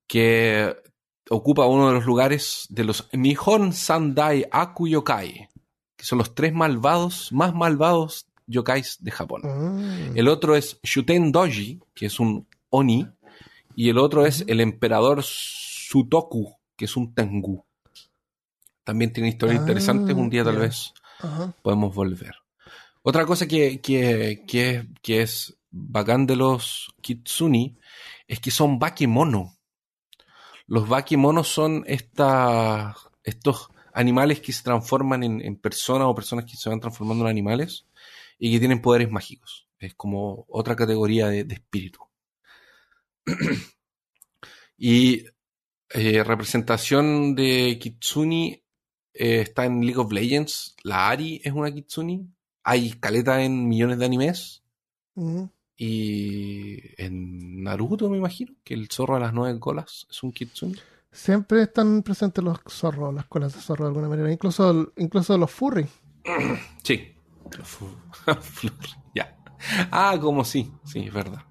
[0.07, 0.75] que
[1.29, 5.47] ocupa uno de los lugares de los Nihon Sandai Aku Yokai,
[6.01, 9.43] que son los tres malvados, más malvados yokais de Japón.
[9.45, 10.11] Ah.
[10.15, 13.07] El otro es Shuten Doji, que es un Oni,
[13.75, 17.63] y el otro es el emperador Sutoku, que es un Tengu.
[18.83, 21.53] También tiene historias Ah, interesantes, un día tal vez Ajá.
[21.61, 22.33] podemos volver.
[23.03, 27.77] Otra cosa que, que, que, que es bacán de los Kitsuni
[28.27, 29.55] es que son bakemono.
[30.65, 36.57] Los bakemonos son esta, estos animales que se transforman en, en personas o personas que
[36.57, 37.85] se van transformando en animales
[38.39, 39.67] y que tienen poderes mágicos.
[39.79, 41.99] Es como otra categoría de, de espíritu.
[44.77, 45.25] y
[45.93, 48.63] eh, representación de Kitsuni
[49.13, 50.75] eh, está en League of Legends.
[50.83, 52.27] La Ari es una Kitsuni.
[52.63, 54.63] Hay caleta en millones de animes.
[55.75, 60.75] Y en Naruto, me imagino, que el zorro de las nueve colas es un Kitsuni.
[61.11, 65.51] Siempre están presentes los zorros, las colas de zorro de alguna manera, incluso, incluso los
[65.51, 65.87] furry.
[66.83, 67.15] Sí.
[69.15, 69.37] Ya.
[69.91, 71.43] Ah, como sí, sí, es verdad.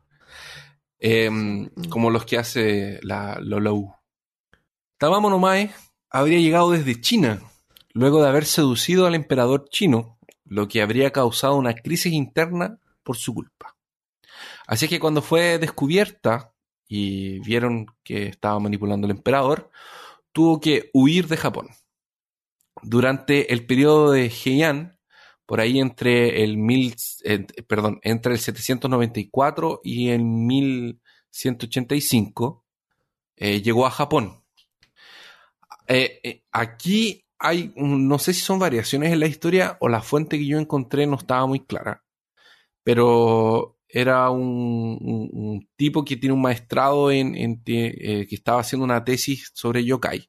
[0.98, 3.94] Em, como los que hace la Lolou.
[4.98, 5.70] Tamamo no Mae
[6.11, 7.40] habría llegado desde China,
[7.92, 13.16] luego de haber seducido al emperador chino, lo que habría causado una crisis interna por
[13.16, 13.76] su culpa.
[14.66, 16.52] Así que cuando fue descubierta
[16.93, 19.70] y vieron que estaba manipulando al emperador,
[20.32, 21.68] tuvo que huir de Japón.
[22.82, 24.99] Durante el periodo de Heian,
[25.47, 26.97] por ahí entre el mil,
[27.68, 32.66] perdón, entre el 794 y el 1185,
[33.36, 34.43] eh, llegó a Japón.
[35.86, 40.38] Eh, eh, aquí hay, no sé si son variaciones en la historia o la fuente
[40.38, 42.03] que yo encontré no estaba muy clara,
[42.82, 48.84] pero era un, un- un tipo que tiene un maestrado en, eh, que estaba haciendo
[48.84, 50.28] una tesis sobre yokai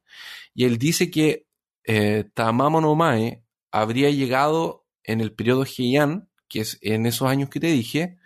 [0.54, 1.46] y él dice que
[1.84, 7.48] eh, Tamamo no Mae habría llegado en el periodo Heian, que es en esos años
[7.48, 8.18] que te dije,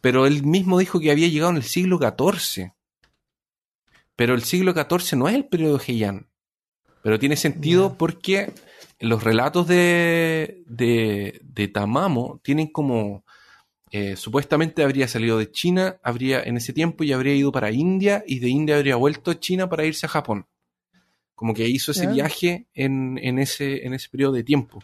[0.00, 2.72] pero él mismo dijo que había llegado en el siglo XIV.
[4.16, 6.28] Pero el siglo XIV no es el periodo Heian.
[7.02, 8.52] Pero tiene sentido porque
[8.98, 13.24] los relatos de, de, de Tamamo tienen como...
[13.90, 18.22] eh, supuestamente habría salido de China habría en ese tiempo y habría ido para India
[18.26, 20.46] y de India habría vuelto a China para irse a Japón.
[21.34, 24.82] Como que hizo ese viaje en, en ese, en ese periodo de tiempo.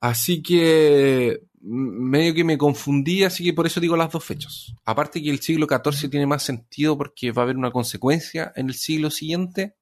[0.00, 4.72] Así que medio que me confundí, así que por eso digo las dos fechas.
[4.84, 8.68] Aparte que el siglo XIV tiene más sentido porque va a haber una consecuencia en
[8.68, 9.74] el siglo siguiente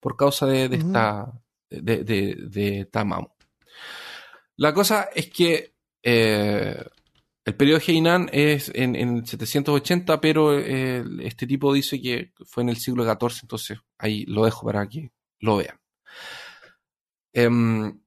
[0.00, 1.32] por causa de, de esta
[1.68, 2.88] de, de.
[4.56, 6.82] La cosa es que eh,
[7.46, 12.64] el periodo Heian es en, en el 780, pero eh, este tipo dice que fue
[12.64, 15.80] en el siglo XIV, entonces ahí lo dejo para que lo vean.
[17.32, 18.00] Em,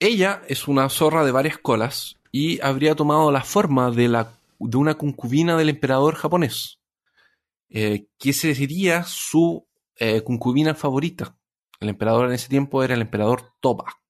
[0.00, 4.76] ella es una zorra de varias colas y habría tomado la forma de, la, de
[4.78, 6.80] una concubina del emperador japonés,
[7.68, 9.66] eh, que sería su
[9.96, 11.36] eh, concubina favorita.
[11.78, 14.00] El emperador en ese tiempo era el emperador Toba.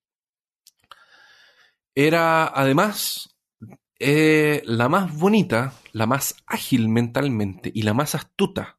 [1.96, 3.34] Era además
[3.98, 8.78] eh, la más bonita, la más ágil mentalmente y la más astuta.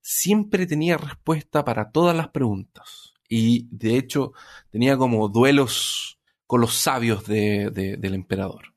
[0.00, 3.14] Siempre tenía respuesta para todas las preguntas.
[3.28, 4.32] Y de hecho
[4.70, 8.74] tenía como duelos con los sabios de- de- del emperador.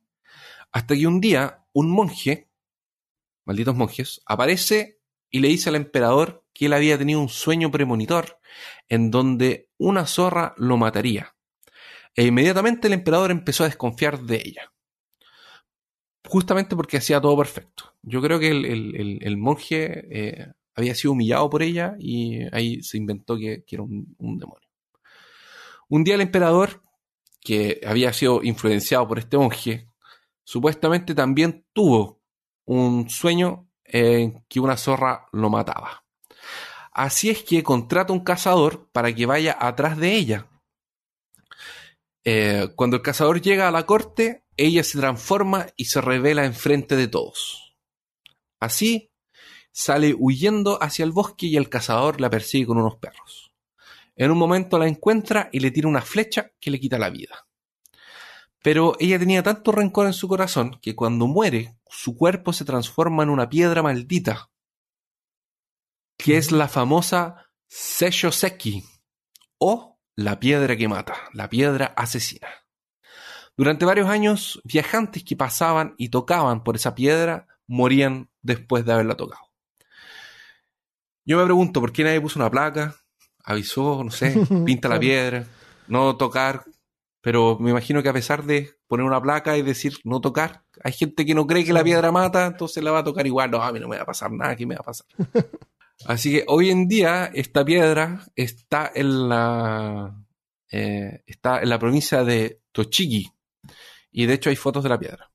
[0.72, 2.50] Hasta que un día un monje,
[3.46, 5.00] malditos monjes, aparece
[5.30, 8.40] y le dice al emperador que él había tenido un sueño premonitor
[8.88, 11.36] en donde una zorra lo mataría.
[12.16, 14.74] E inmediatamente el emperador empezó a desconfiar de ella.
[16.28, 17.96] Justamente porque hacía todo perfecto.
[18.02, 23.38] Yo creo que el, monje eh, había sido humillado por ella y ahí se inventó
[23.38, 24.68] que, que era un, un demonio.
[25.88, 26.84] Un día el emperador,
[27.42, 29.88] que había sido influenciado por este monje,
[30.44, 32.22] supuestamente también tuvo
[32.66, 36.04] un sueño en que una zorra lo mataba.
[36.92, 40.48] Así es que contrata un cazador para que vaya atrás de ella.
[42.24, 46.96] Eh, cuando el cazador llega a la corte, ella se transforma y se revela enfrente
[46.96, 47.76] de todos.
[48.60, 49.12] Así,
[49.72, 53.54] sale huyendo hacia el bosque y el cazador la persigue con unos perros.
[54.16, 57.48] En un momento la encuentra y le tira una flecha que le quita la vida.
[58.62, 63.24] Pero ella tenía tanto rencor en su corazón que cuando muere, su cuerpo se transforma
[63.24, 64.52] en una piedra maldita,
[66.18, 68.84] que es la famosa Seishoseki,
[69.58, 72.50] o la piedra que mata, la piedra asesina.
[73.56, 79.16] Durante varios años, viajantes que pasaban y tocaban por esa piedra morían después de haberla
[79.16, 79.44] tocado.
[81.24, 82.98] Yo me pregunto, ¿por qué nadie puso una placa?
[83.46, 85.46] Avisó, no sé, pinta la piedra,
[85.88, 86.66] no tocar.
[87.22, 90.92] Pero me imagino que a pesar de poner una placa y decir no tocar, hay
[90.92, 93.52] gente que no cree que la piedra mata, entonces la va a tocar igual.
[93.52, 95.08] No, a mí no me va a pasar nada, ¿qué me va a pasar?
[96.06, 100.26] Así que hoy en día esta piedra está en la,
[100.72, 103.32] eh, está en la provincia de Tochigi,
[104.12, 105.32] y de hecho hay fotos de la piedra.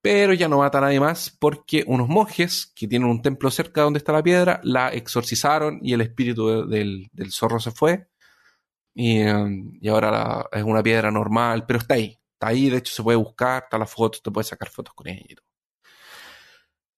[0.00, 3.82] Pero ya no mata a nadie más porque unos monjes que tienen un templo cerca
[3.82, 8.08] donde está la piedra la exorcizaron y el espíritu del, zorro se fue.
[8.94, 12.18] Y, um, ahora es una piedra normal, pero está ahí.
[12.34, 15.08] Está ahí, de hecho se puede buscar, está la foto, te puedes sacar fotos con
[15.08, 15.45] ella y todo.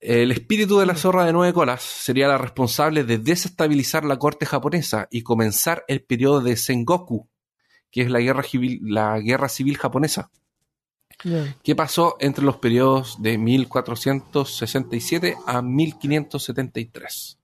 [0.00, 4.46] El espíritu de la zorra de nueve colas sería la responsable de desestabilizar la corte
[4.46, 7.28] japonesa y comenzar el periodo de Sengoku,
[7.90, 8.44] que es la guerra
[8.82, 10.30] la guerra civil japonesa.
[11.64, 17.38] ¿Qué pasó entre los periodos de 1467 a 1573?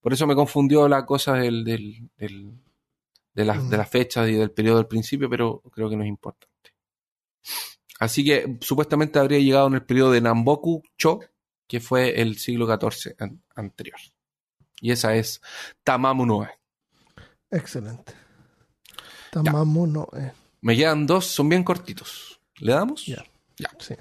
[0.00, 5.28] Por eso me confundió la cosa del, de, las fechas y del periodo del principio,
[5.28, 6.74] pero creo que no es importante.
[7.98, 11.18] Así que supuestamente habría llegado en el periodo de Namboku Cho,
[11.68, 13.14] que fue el siglo XIV
[13.54, 14.00] anterior.
[14.80, 15.40] Y esa es
[15.84, 16.48] Tamamu Noe.
[17.50, 18.14] Excelente.
[19.30, 20.32] Tamamu Noe.
[20.62, 22.40] Me quedan dos, son bien cortitos.
[22.56, 23.06] ¿Le damos?
[23.06, 23.24] Ya.
[23.58, 23.70] Ya.
[23.78, 23.94] Sí.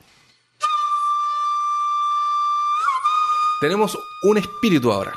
[3.60, 5.14] Tenemos un espíritu ahora.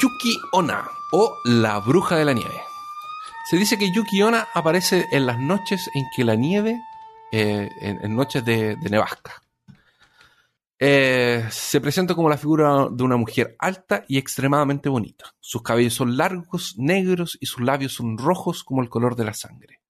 [0.00, 2.62] Yuki Ona o la bruja de la nieve.
[3.50, 6.80] Se dice que Yuki Ona aparece en las noches en que la nieve,
[7.32, 9.42] eh, en, noches de, nevasca.
[10.82, 15.34] Eh, se presenta como la figura de una mujer alta y extremadamente bonita.
[15.38, 19.34] Sus cabellos son largos, negros y sus labios son rojos como el color de la
[19.34, 19.80] sangre.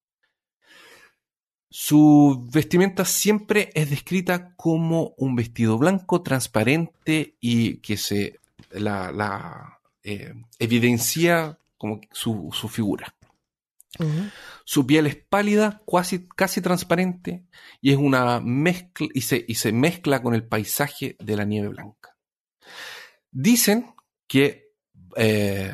[1.69, 10.33] Su vestimenta siempre es descrita como un vestido blanco, transparente y que se la, eh,
[10.59, 13.15] evidencia como su, figura.
[14.63, 17.45] Su piel es pálida, casi, casi transparente,
[17.81, 21.67] y es una mezcla, y se, y se mezcla con el paisaje de la nieve
[21.67, 22.17] blanca.
[23.31, 23.93] Dicen
[24.27, 24.71] que,
[25.15, 25.73] eh,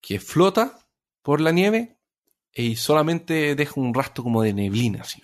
[0.00, 0.86] que flota
[1.22, 1.98] por la nieve
[2.52, 5.22] y solamente deja un rastro como de neblina así,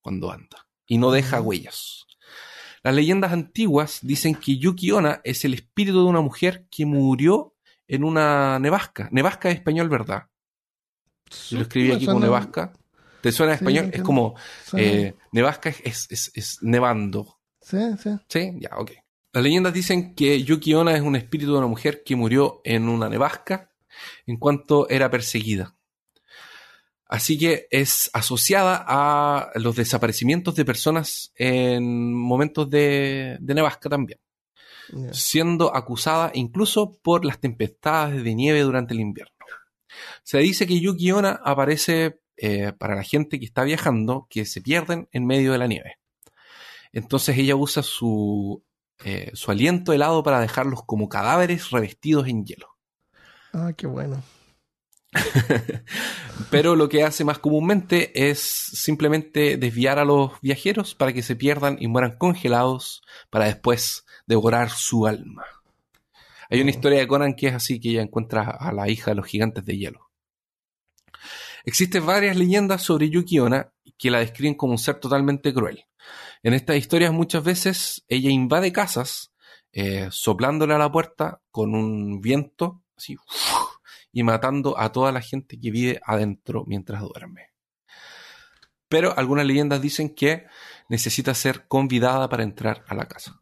[0.00, 2.06] cuando anda y no deja huellas.
[2.82, 7.54] Las leyendas antiguas dicen que Yuki Onna es el espíritu de una mujer que murió
[7.86, 9.08] en una nevasca.
[9.12, 10.28] Nevasca es español, ¿verdad?
[11.32, 12.72] Si lo escribí aquí como nevasca.
[13.20, 13.90] ¿Te suena en español?
[13.92, 14.34] es como
[14.76, 17.38] eh, nevasca es, es, es, nevando.
[17.60, 18.10] Sí, sí.
[18.28, 18.90] Sí, ya, ok.
[19.32, 22.88] Las leyendas dicen que Yuki Onna es un espíritu de una mujer que murió en
[22.88, 23.70] una nevasca
[24.26, 25.76] en cuanto era perseguida.
[27.12, 34.18] Así que es asociada a los desaparecimientos de personas en momentos de, nevasca también,
[35.12, 39.31] siendo acusada incluso por las tempestades de nieve durante el invierno.
[40.22, 44.60] Se dice que Yuki Onna aparece eh, para la gente que está viajando, que se
[44.60, 45.98] pierden en medio de la nieve.
[46.92, 48.64] Entonces ella usa su,
[49.04, 52.68] eh, su aliento helado para dejarlos como cadáveres revestidos en hielo.
[53.52, 54.22] Ah, qué bueno.
[56.50, 61.36] Pero lo que hace más comúnmente es simplemente desviar a los viajeros para que se
[61.36, 65.44] pierdan y mueran congelados para después devorar su alma.
[66.52, 69.14] Hay una historia de Conan que es así, que ella encuentra a la hija de
[69.14, 70.10] los gigantes de hielo.
[71.64, 75.86] Existen varias leyendas sobre Yuki Onna que la describen como un ser totalmente cruel.
[76.42, 79.32] En estas historias muchas veces ella invade casas
[79.72, 83.16] eh, soplándole a la puerta con un viento así
[84.12, 87.46] y matando a toda la gente que vive adentro mientras duerme.
[88.90, 90.44] Pero algunas leyendas dicen que
[90.90, 93.41] necesita ser convidada para entrar a la casa.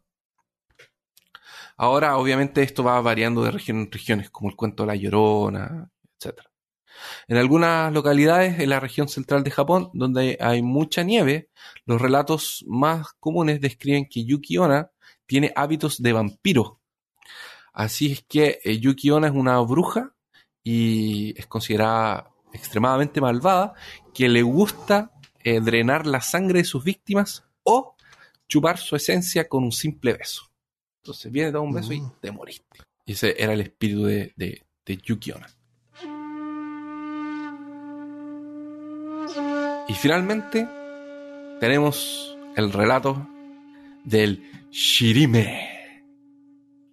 [1.81, 5.89] Ahora, obviamente, esto va variando de región en regiones, como el cuento de la Llorona,
[6.19, 6.41] etc.
[7.27, 11.49] En algunas localidades en la región central de Japón, donde hay mucha nieve,
[11.87, 14.91] los relatos más comunes describen que Yuki Onna
[15.25, 16.79] tiene hábitos de vampiro.
[17.73, 20.13] Así es que eh, Yuki Onna es una bruja
[20.63, 23.73] y es considerada extremadamente malvada,
[24.13, 25.13] que le gusta
[25.43, 27.95] eh, drenar la sangre de sus víctimas o
[28.47, 30.50] chupar su esencia con un simple beso.
[31.01, 32.11] Entonces viene, da un beso y mm.
[32.21, 32.79] te moriste.
[33.05, 34.63] Y ese era el espíritu de, de.
[39.87, 40.67] Y finalmente
[41.59, 43.27] tenemos el relato
[44.03, 46.03] del Shirime.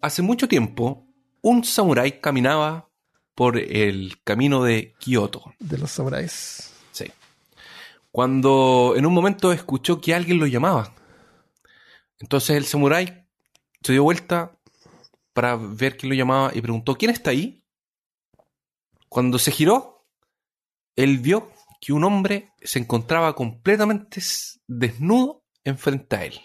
[0.00, 1.06] Hace mucho tiempo,
[1.42, 2.88] un samurái caminaba
[3.34, 5.54] por el camino de Kioto.
[5.58, 6.72] De los samuráis.
[8.10, 10.94] cuando en un momento escuchó que alguien lo llamaba.
[12.20, 13.27] Entonces el samurái
[13.82, 14.58] se dio vuelta
[15.32, 17.64] para ver quién lo llamaba y preguntó, ¿quién está ahí?
[19.08, 20.06] Cuando se giró,
[20.96, 21.50] él vio
[21.80, 24.20] que un hombre se encontraba completamente
[24.66, 26.40] desnudo enfrente a él.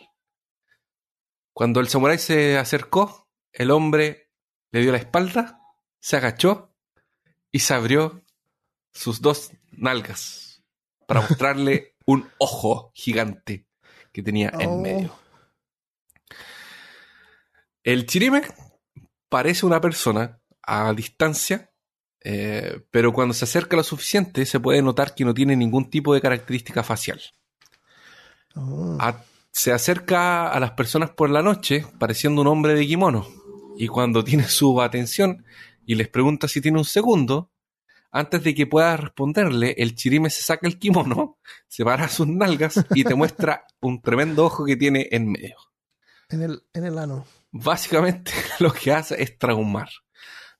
[1.53, 4.31] Cuando el samurái se acercó, el hombre
[4.71, 5.59] le dio la espalda,
[5.99, 6.75] se agachó
[7.51, 8.23] y se abrió
[8.93, 10.63] sus dos nalgas
[11.07, 13.67] para mostrarle un ojo gigante
[14.11, 14.77] que tenía en Oh.
[14.81, 15.22] medio.
[17.84, 18.43] El chirime
[19.29, 21.71] parece una persona a distancia,
[22.23, 26.13] eh, pero cuando se acerca lo suficiente se puede notar que no tiene ningún tipo
[26.13, 27.21] de característica facial.
[28.55, 28.97] Oh.
[28.99, 33.27] A- se acerca a las personas por la noche pareciendo un hombre de kimono
[33.77, 35.45] y cuando tiene su atención
[35.86, 37.51] y les pregunta si tiene un segundo,
[38.11, 42.86] antes de que pueda responderle, el chirime se saca el kimono, se para sus nalgas
[42.95, 45.57] y te muestra un tremendo ojo que tiene en medio.
[46.29, 47.25] En el, en el ano.
[47.53, 49.89] Básicamente lo que hace es traumar.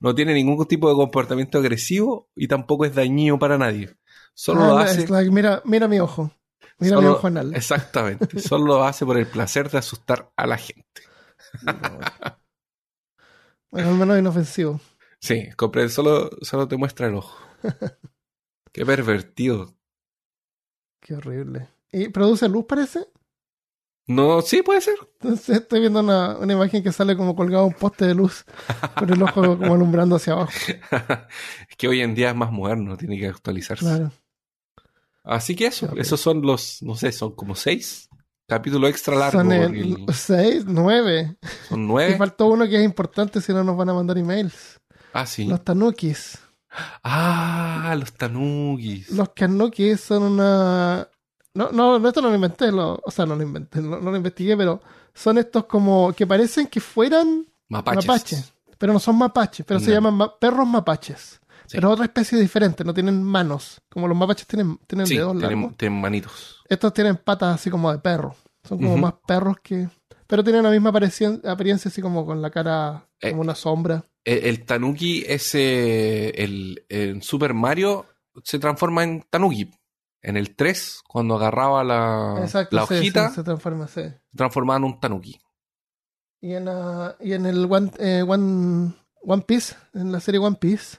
[0.00, 3.96] No tiene ningún tipo de comportamiento agresivo y tampoco es dañino para nadie.
[4.34, 5.08] Solo Ah, lo hace.
[5.08, 6.30] like, mira, mira mi ojo.
[6.78, 7.54] Mira mi ojo anal.
[7.54, 8.38] Exactamente.
[8.40, 11.02] Solo lo hace por el placer de asustar a la gente.
[13.70, 14.80] Bueno, al menos inofensivo.
[15.20, 17.36] Sí, compré, solo, solo te muestra el ojo.
[18.72, 19.74] Qué pervertido.
[21.00, 21.68] Qué horrible.
[21.90, 23.06] ¿Y produce luz, parece?
[24.06, 24.96] No, sí, puede ser.
[25.20, 28.44] Entonces estoy viendo una, una imagen que sale como colgado un poste de luz
[28.98, 30.50] con el ojo como alumbrando hacia abajo.
[31.70, 33.84] es que hoy en día es más moderno, tiene que actualizarse.
[33.84, 34.12] Claro.
[35.24, 36.02] Así que eso, horrible.
[36.02, 38.08] esos son los, no sé, son como seis.
[38.46, 39.38] Capítulo extra largo.
[39.40, 41.36] Son porque el el- 6, 9.
[41.70, 42.16] son Y nueve.
[42.18, 44.78] faltó uno que es importante si no nos van a mandar emails.
[45.14, 45.46] Ah, sí.
[45.46, 46.38] Los tanukis.
[47.02, 49.08] Ah, los tanugis.
[49.10, 51.08] Los tanukis son una...
[51.54, 54.10] No, no, no, esto no lo inventé, lo- o sea, no lo inventé, no, no
[54.10, 54.80] lo investigué, pero
[55.14, 58.06] son estos como que parecen que fueran Mapaches.
[58.06, 61.40] mapaches, pero no son mapaches, pero se llaman ma- perros mapaches.
[61.66, 61.76] Sí.
[61.78, 63.80] Pero otra especie diferente, no tienen manos.
[63.88, 65.76] Como los mapaches tienen, tienen Sí, dedos tienen, largos.
[65.78, 66.62] tienen manitos.
[66.68, 68.36] Estos tienen patas así como de perro.
[68.68, 69.88] Son como más perros que.
[70.26, 73.30] Pero tienen la misma apariencia, así como con la cara Eh.
[73.30, 74.04] como una sombra.
[74.24, 78.04] El, el tanuki es eh, el, en Super Mario
[78.42, 79.70] se transforma en tanuki.
[80.24, 84.00] En el 3, cuando agarraba la, Exacto, la sí, hojita, sí, se transforma, sí.
[84.02, 85.38] se transformaba en un tanuki.
[86.40, 90.56] Y en, ah, y en el One, eh, One, One Piece, en la serie One
[90.58, 90.98] Piece,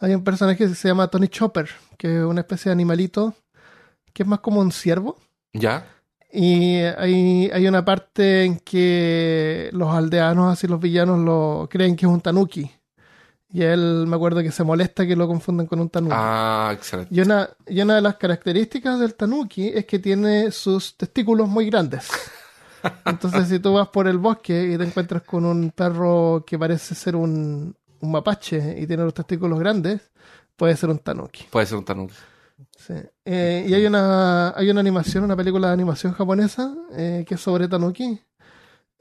[0.00, 3.34] hay un personaje que se llama Tony Chopper, que es una especie de animalito
[4.14, 5.18] que es más como un ciervo.
[5.52, 5.86] ¿Ya?
[6.32, 12.06] Y hay, hay una parte en que los aldeanos, así los villanos, lo creen que
[12.06, 12.70] es un tanuki.
[13.54, 16.12] Y él, me acuerdo que se molesta que lo confunden con un tanuki.
[16.12, 17.14] Ah, excelente.
[17.14, 21.70] Y, una, y una de las características del tanuki es que tiene sus testículos muy
[21.70, 22.08] grandes.
[23.06, 26.96] Entonces, si tú vas por el bosque y te encuentras con un perro que parece
[26.96, 30.00] ser un, un mapache y tiene los testículos grandes,
[30.56, 31.44] puede ser un tanuki.
[31.44, 32.14] Puede ser un tanuki.
[32.76, 32.94] Sí.
[33.24, 37.40] Eh, y hay una, hay una animación, una película de animación japonesa eh, que es
[37.40, 38.20] sobre Tanuki.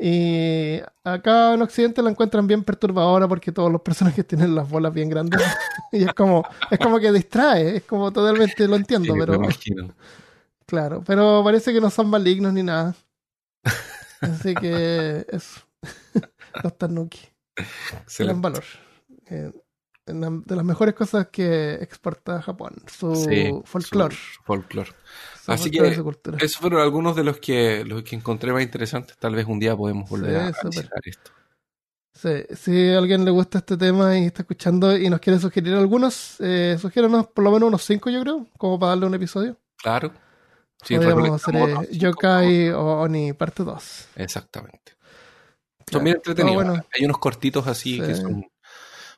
[0.05, 4.93] Y acá en Occidente la encuentran bien perturbadora porque todos los personajes tienen las bolas
[4.93, 5.41] bien grandes.
[5.93, 9.47] y es como, es como que distrae, es como totalmente lo entiendo, Sí, pero me
[10.65, 12.93] claro, pero parece que no son malignos ni nada.
[14.19, 15.61] Así que eso.
[16.61, 17.21] los Tanuki.
[18.19, 18.63] Gran valor.
[19.27, 19.53] Eh,
[20.05, 24.13] de las mejores cosas que exporta Japón, su Sí, folclore.
[24.15, 24.91] su folclore.
[25.47, 25.79] Así que.
[26.39, 29.17] Esos fueron algunos de los que, los que encontré más interesantes.
[29.17, 31.31] Tal vez un día podemos volver Sí, a analizar esto.
[32.13, 35.73] Sí, si a alguien le gusta este tema y está escuchando y nos quiere sugerir
[35.73, 39.57] algunos, eh, sugiéranos por lo menos unos cinco, yo creo, como para darle un episodio.
[39.77, 40.11] Claro.
[40.83, 41.87] Sí, Podríamos hacer eh.
[41.97, 44.07] Yokai o Oni parte 2.
[44.15, 44.93] Exactamente.
[45.79, 46.03] Son Claro.
[46.05, 46.55] bien entretenidos.
[46.63, 46.85] Bueno.
[46.93, 48.45] Hay unos cortitos así que son.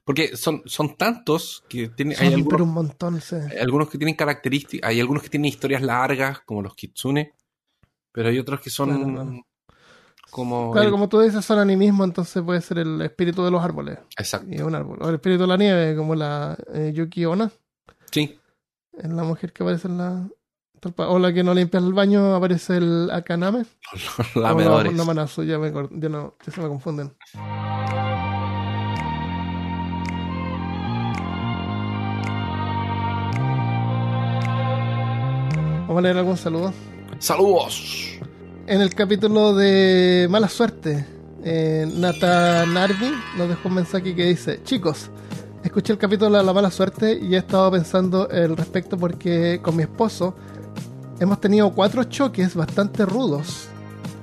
[0.06, 2.16] Porque son, son tantos que tienen.
[2.16, 3.36] Son Hay algunos, un montón, sí.
[3.36, 4.88] hay algunos que tienen características.
[4.90, 7.34] Hay algunos que tienen historias largas, como los kitsune.
[8.12, 9.44] Pero hay otros que son Claro,
[10.30, 10.72] como.
[10.72, 13.98] Claro, el- como tú dices, son animismo, entonces puede ser el espíritu de los árboles.
[14.18, 14.48] Exacto.
[14.50, 15.00] Y un árbol.
[15.02, 17.52] O el espíritu de la nieve, como la eh, Yuki Onna,
[18.12, 18.40] Sí.
[18.94, 20.30] es la mujer que aparece en la.
[20.98, 23.66] O la que no limpia el baño, aparece el Akaname.
[23.94, 24.94] Los O la, lamedores.
[24.94, 27.12] la Manasu, ya, me, ya, no, ya se me confunden.
[35.88, 36.74] Vamos a leer algún saludo.
[37.20, 38.18] ¡Saludos!
[38.66, 41.06] En el capítulo de Mala Suerte,
[41.44, 45.12] eh, Nata Narvi nos dejó un mensaje que dice: Chicos,
[45.64, 49.76] escuché el capítulo de la mala suerte y he estado pensando al respecto porque con
[49.76, 50.36] mi esposo
[51.20, 53.68] hemos tenido cuatro choques bastante rudos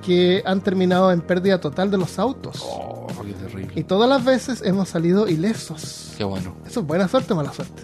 [0.05, 2.61] que han terminado en pérdida total de los autos.
[2.61, 3.71] Oh, qué terrible.
[3.73, 6.11] Y todas las veces hemos salido ilesos.
[6.17, 6.57] Qué bueno.
[6.67, 7.83] Eso es buena suerte o mala suerte.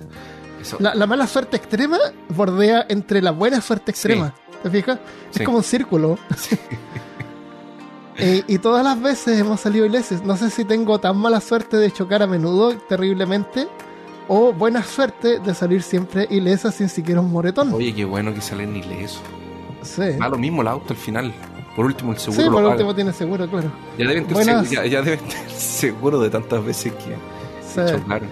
[0.62, 1.97] Eso, La, la mala suerte extrema
[2.30, 4.34] bordea entre la buena suerte extrema.
[4.64, 4.99] ¿Te fijas?
[5.32, 5.39] Sí.
[5.39, 6.18] Es como un círculo.
[8.22, 10.24] Eh, y todas las veces hemos salido ilesos.
[10.26, 13.66] No sé si tengo tan mala suerte de chocar a menudo, terriblemente,
[14.28, 17.72] o buena suerte de salir siempre ilesa sin siquiera un moretón.
[17.74, 19.22] Oye, qué bueno que salen ilesos.
[19.84, 20.01] Sí.
[20.20, 21.34] Da lo mismo el auto al final.
[21.78, 22.51] Por último, el Sí, seguro.
[22.51, 22.95] por lo último paga.
[22.97, 23.72] tiene seguro, claro.
[23.97, 27.16] ya, deben tener seguro, ya, ya deben tener seguro de tantas veces que
[27.66, 27.80] Sí.
[27.95, 28.28] chocaron.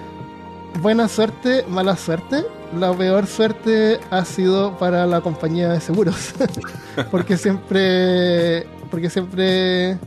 [0.81, 2.45] Buena suerte, mala suerte.
[2.77, 6.33] La peor suerte ha sido para la compañía de seguros.
[7.11, 8.67] porque siempre.
[8.91, 9.97] Porque siempre.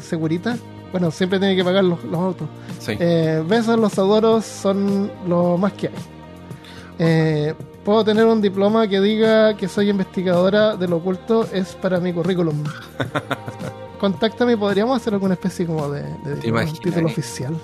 [0.00, 0.56] Segurita.
[0.90, 2.48] Bueno, siempre tiene que pagar los, los autos.
[2.78, 2.96] Sí.
[2.98, 5.94] Eh, besos, los adoros son lo más que hay.
[6.98, 12.12] Eh, Puedo tener un diploma que diga que soy investigadora del oculto, es para mi
[12.12, 12.62] currículum.
[14.00, 16.36] Contáctame, podríamos hacer alguna especie como de, de
[16.80, 17.56] título oficial.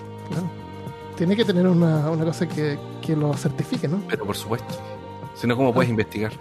[1.19, 4.03] Tiene que tener una, una cosa que, que lo certifique, ¿no?
[4.09, 4.75] Pero por supuesto.
[5.35, 5.93] Si no, ¿cómo puedes Ah.
[5.93, 6.33] investigar?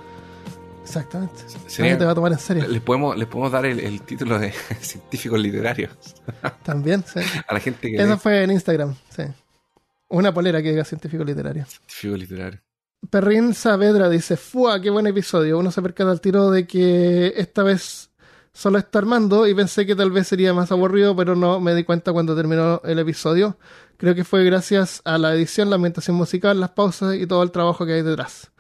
[0.84, 1.42] Exactamente.
[1.68, 2.68] Sería- Nadie te va a tomar en serio.
[2.68, 5.92] les, podemos, les podemos dar el, el título de científicos literarios
[6.64, 7.20] También, sí.
[7.48, 9.24] a la gente que Eso lee fue en Instagram, sí.
[10.10, 11.66] Una polera que diga científico literario.
[11.66, 12.62] científico literario.
[13.10, 14.82] Perrin Saavedra dice, ¡fua!
[14.82, 15.60] ¡Qué buen episodio!
[15.60, 18.10] Uno se percata al tiro de que esta vez
[18.58, 21.84] solo está Armando y pensé que tal vez sería más aburrido, pero no me di
[21.84, 23.60] cuenta cuando terminó el episodio.
[23.98, 27.52] Creo que fue gracias a la edición, la ambientación musical, las pausas y todo el
[27.52, 28.52] trabajo que hay detrás.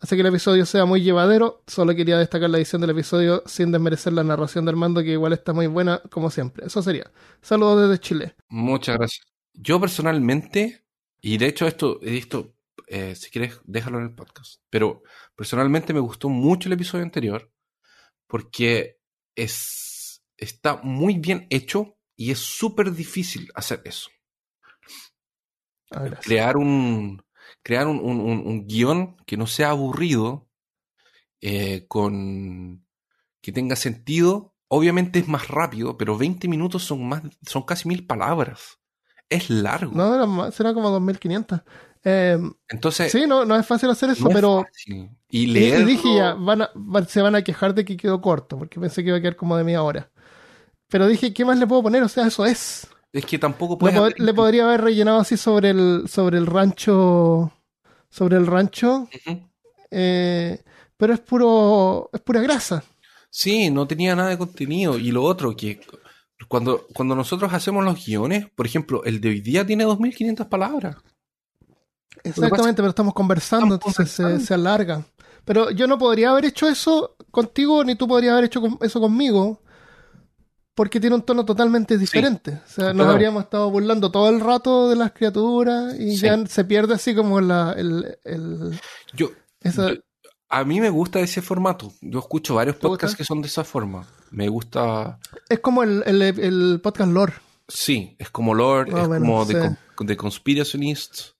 [0.00, 1.62] Hace que el episodio sea muy llevadero.
[1.68, 5.32] Solo quería destacar la edición del episodio sin desmerecer la narración de Armando, que igual
[5.32, 6.66] está muy buena, como siempre.
[6.66, 7.12] Eso sería.
[7.40, 8.34] Saludos desde Chile.
[8.48, 9.24] Muchas gracias.
[9.52, 10.84] Yo personalmente,
[11.20, 12.56] y de hecho esto, esto
[12.88, 15.04] eh, si quieres, déjalo en el podcast, pero
[15.36, 17.52] personalmente me gustó mucho el episodio anterior
[18.26, 18.98] porque
[19.36, 24.10] es, está muy bien hecho y es súper difícil hacer eso.
[25.90, 26.24] Ah, gracias.
[26.26, 27.22] crear un
[27.62, 30.48] crear un, un- guion que no sea aburrido
[31.40, 32.86] eh, con
[33.42, 38.06] que tenga sentido obviamente es más rápido pero 20 minutos son más son casi mil
[38.06, 38.80] palabras
[39.28, 41.62] es largo No, será como 2500.
[42.06, 42.38] Eh,
[42.68, 45.08] entonces sí, no, no es fácil hacer eso, no es pero fácil.
[45.30, 48.20] y leer y dije ya, van a- van- se van a quejar de que quedó
[48.20, 50.10] corto, porque pensé que iba a quedar como de media hora.
[50.88, 52.02] Pero dije, ¿qué más le puedo poner?
[52.02, 52.86] O sea, eso es.
[53.12, 56.36] es que tampoco Le, puedes pod- haber- le podría haber rellenado así sobre el, sobre
[56.38, 57.50] el rancho.
[58.10, 59.08] Sobre el rancho.
[59.90, 60.62] Eh,
[60.96, 62.10] pero es puro.
[62.12, 62.84] es pura grasa.
[63.30, 64.98] Sí, no tenía nada de contenido.
[64.98, 65.80] Y lo otro, que
[66.48, 70.96] cuando, cuando nosotros hacemos los guiones, por ejemplo, el de hoy día tiene 2.500 palabras.
[72.24, 74.46] Exactamente, pero estamos conversando, Estamos entonces se, conversando.
[74.46, 75.06] se alarga.
[75.44, 79.60] Pero yo no podría haber hecho eso contigo, ni tú podrías haber hecho eso conmigo,
[80.74, 82.60] porque tiene un tono totalmente diferente.
[82.64, 83.10] O sea, nos Claro.
[83.12, 86.26] habríamos estado burlando todo el rato de las criaturas y Sí.
[86.26, 88.80] ya se pierde así como la, el, el-
[89.12, 90.00] Yo, esa- Yo-
[90.48, 91.92] a mí me gusta ese formato.
[92.00, 93.16] Yo escucho varios ¿Te podcasts gusta?
[93.18, 94.06] que son de esa forma.
[94.30, 95.18] Me gusta.
[95.48, 97.34] es como el, el, el podcast lore.
[97.68, 99.76] Sí, es como o es menos, como de, sí.
[99.94, 101.33] con- de Conspirationists.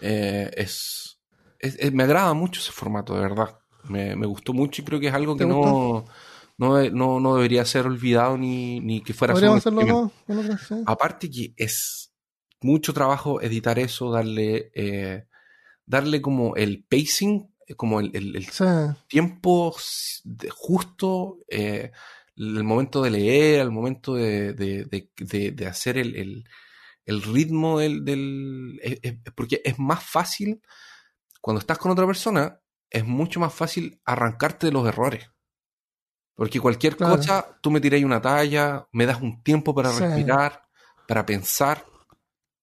[0.00, 1.20] Eh, es,
[1.58, 3.58] es- es- Me agrada mucho ese formato, de verdad.
[3.84, 6.04] Me, me gustó mucho y creo que es algo ¿Te que no,
[6.58, 10.12] no, no, no debería ser olvidado ni, ni que fuera solo hacerlo.
[10.86, 12.12] Aparte que es
[12.60, 15.24] mucho trabajo editar eso, darle, eh,
[15.86, 18.64] darle como el pacing, eh, como el, el- el Sí.
[19.08, 19.74] tiempo
[20.50, 21.90] justo, eh,
[22.36, 26.44] el momento de leer, el momento de, de- de- de- de hacer el, el-
[27.10, 28.04] el ritmo del...
[28.04, 30.60] del- es- es- porque es más fácil,
[31.40, 35.28] cuando estás con otra persona, es mucho más fácil arrancarte de los errores.
[36.34, 37.16] Porque cualquier Claro.
[37.16, 40.00] cosa, tú me tiráis una talla, me das un tiempo para Sí.
[40.04, 40.62] respirar,
[41.06, 41.84] para pensar.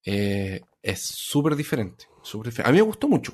[0.10, 2.70] eh, es súper diferente, súper diferente.
[2.70, 3.34] A mí me gustó mucho.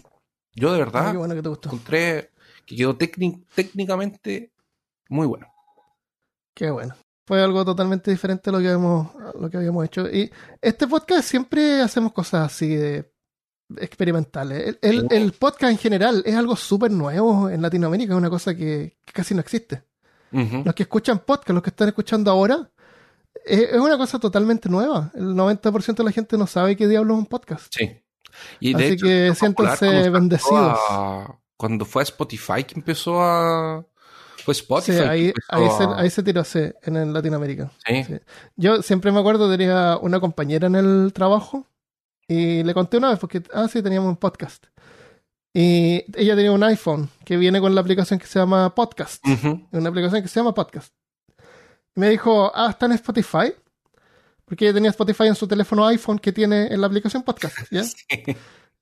[0.55, 1.69] Yo de Ah, verdad bueno que te gustó.
[1.69, 2.31] encontré
[2.65, 4.51] que quedó técnic- técnicamente
[5.09, 5.45] muy bueno.
[6.55, 6.95] Qué bueno.
[7.25, 9.07] Fue algo totalmente diferente a lo que habíamos,
[9.39, 10.09] lo que habíamos hecho.
[10.09, 13.11] Y este podcast siempre hacemos cosas así de
[13.77, 14.77] experimentales.
[14.81, 18.97] El, el- podcast en general es algo súper nuevo en Latinoamérica, es una cosa que,
[19.05, 19.83] que casi no existe.
[20.31, 22.71] Los que escuchan podcast, los que están escuchando ahora,
[23.45, 25.11] es, es una cosa totalmente nueva.
[25.13, 27.71] El 90% de la gente no sabe qué diablo es un podcast.
[27.73, 28.01] Sí.
[28.59, 30.77] Y de Así hecho, que siéntanse bendecidos.
[30.89, 33.85] a- cuando fue a Spotify que empezó a.
[34.43, 34.97] Fue Spotify.
[34.97, 37.71] Sí, ahí, ahí, se, a- ahí se tiró sí, en, en Latinoamérica.
[37.87, 38.03] Sí.
[38.03, 38.13] Sí.
[38.55, 41.67] Yo siempre me acuerdo, tenía una compañera en el trabajo
[42.27, 44.65] y le conté una vez porque, ah, sí, teníamos un podcast.
[45.53, 49.23] Y ella tenía un iPhone que viene con la aplicación que se llama Podcast.
[49.71, 50.93] Una aplicación que se llama Podcast.
[51.95, 53.53] Y me dijo, ah, está en Spotify.
[54.45, 57.55] Porque ella tenía Spotify en su teléfono iPhone que tiene en la aplicación Podcast.
[57.71, 57.83] ¿ya?
[57.83, 58.01] Sí.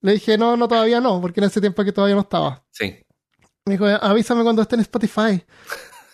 [0.03, 2.63] Le dije, no, no, todavía no, porque en ese tiempo que todavía no estaba.
[2.71, 2.95] Sí.
[3.65, 5.43] Me dijo, avísame cuando esté en Spotify.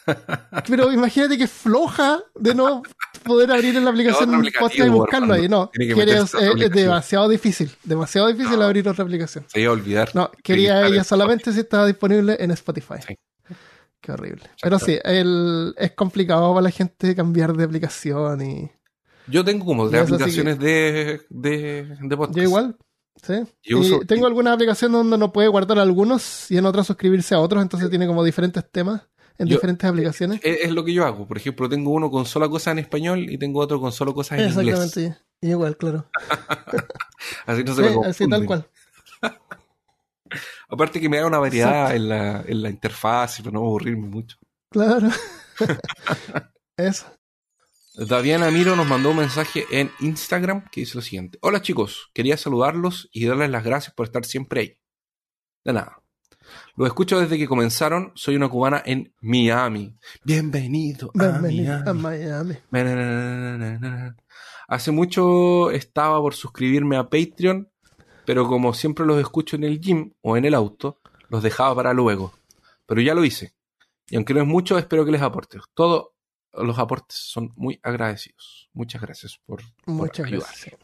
[0.67, 2.81] Pero imagínate que floja de no
[3.23, 5.49] poder abrir en la aplicación podcast y buscarlo ahí.
[5.49, 7.71] No, otra es, demasiado difícil.
[7.83, 9.45] Demasiado difícil abrir otra aplicación.
[9.47, 10.09] Se iba a olvidar.
[10.13, 12.95] No, quería ella el- solamente si estaba disponible en Spotify.
[13.05, 13.15] Sí.
[13.99, 14.43] Qué horrible.
[14.61, 18.71] Pero sí, el, es complicado para la gente cambiar de aplicación y.
[19.27, 22.37] Yo tengo como tres aplicaciones de, de, de podcast.
[22.37, 22.77] Yo igual.
[23.21, 23.33] Sí.
[23.63, 27.35] Yo Y uso- tengo algunas aplicaciones donde uno puede guardar algunos y en otras suscribirse
[27.35, 29.01] a otros, entonces tiene como diferentes temas
[29.37, 30.39] en Yo- diferentes aplicaciones.
[30.43, 31.27] Es, es lo que yo hago.
[31.27, 34.39] Por ejemplo, tengo uno con solo cosas en español y tengo otro con solo cosas
[34.39, 34.79] en inglés.
[34.79, 35.21] Exactamente.
[35.41, 36.09] Y igual, claro.
[37.45, 38.67] Así no se Sí, me así tal cual.
[40.69, 44.07] Aparte que me da una variedad en la, en la interfaz y para no aburrirme
[44.09, 44.37] mucho.
[44.71, 45.07] Claro.
[46.77, 47.05] Eso.
[47.97, 51.39] Daviana Miro nos mandó un mensaje en Instagram que dice lo siguiente.
[51.41, 54.77] Hola chicos, quería saludarlos y darles las gracias por estar siempre ahí.
[55.65, 56.03] De nada.
[56.75, 58.11] Los escucho desde que comenzaron.
[58.13, 59.97] Soy una cubana en Miami.
[60.23, 62.57] Bienvenido a Bienvenido a Miami.
[62.69, 64.13] Miami.
[64.67, 67.67] Hace mucho estaba por suscribirme a Patreon,
[68.27, 71.93] pero como siempre los escucho en el gym o en el auto, los dejaba para
[71.93, 72.31] luego.
[72.85, 73.55] Pero ya lo hice.
[74.07, 75.57] Y aunque no es mucho, espero que les aporte.
[75.73, 76.09] Todos
[76.53, 78.69] los aportes son muy agradecidos.
[78.73, 80.47] Muchas gracias por, por Muchas ayudar.
[80.47, 80.75] gracias.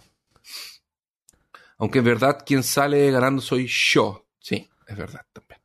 [1.77, 4.27] Aunque en verdad quien sale ganando soy yo.
[4.39, 5.61] Sí, es verdad también.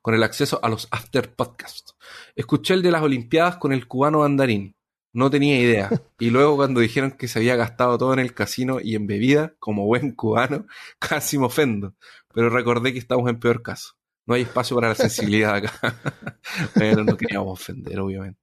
[0.00, 1.94] Con el acceso a los after podcasts.
[2.36, 4.76] Escuché el de las Olimpiadas con el cubano andarín.
[5.12, 5.90] No tenía idea.
[6.20, 9.54] Y luego cuando dijeron que se había gastado todo en el casino y en bebida,
[9.60, 10.66] como buen cubano,
[10.98, 11.94] casi me ofendo.
[12.34, 13.94] Pero recordé que estamos en peor caso.
[14.26, 15.72] No hay espacio para la sensibilidad acá.
[16.74, 18.40] Pero no queríamos ofender, obviamente.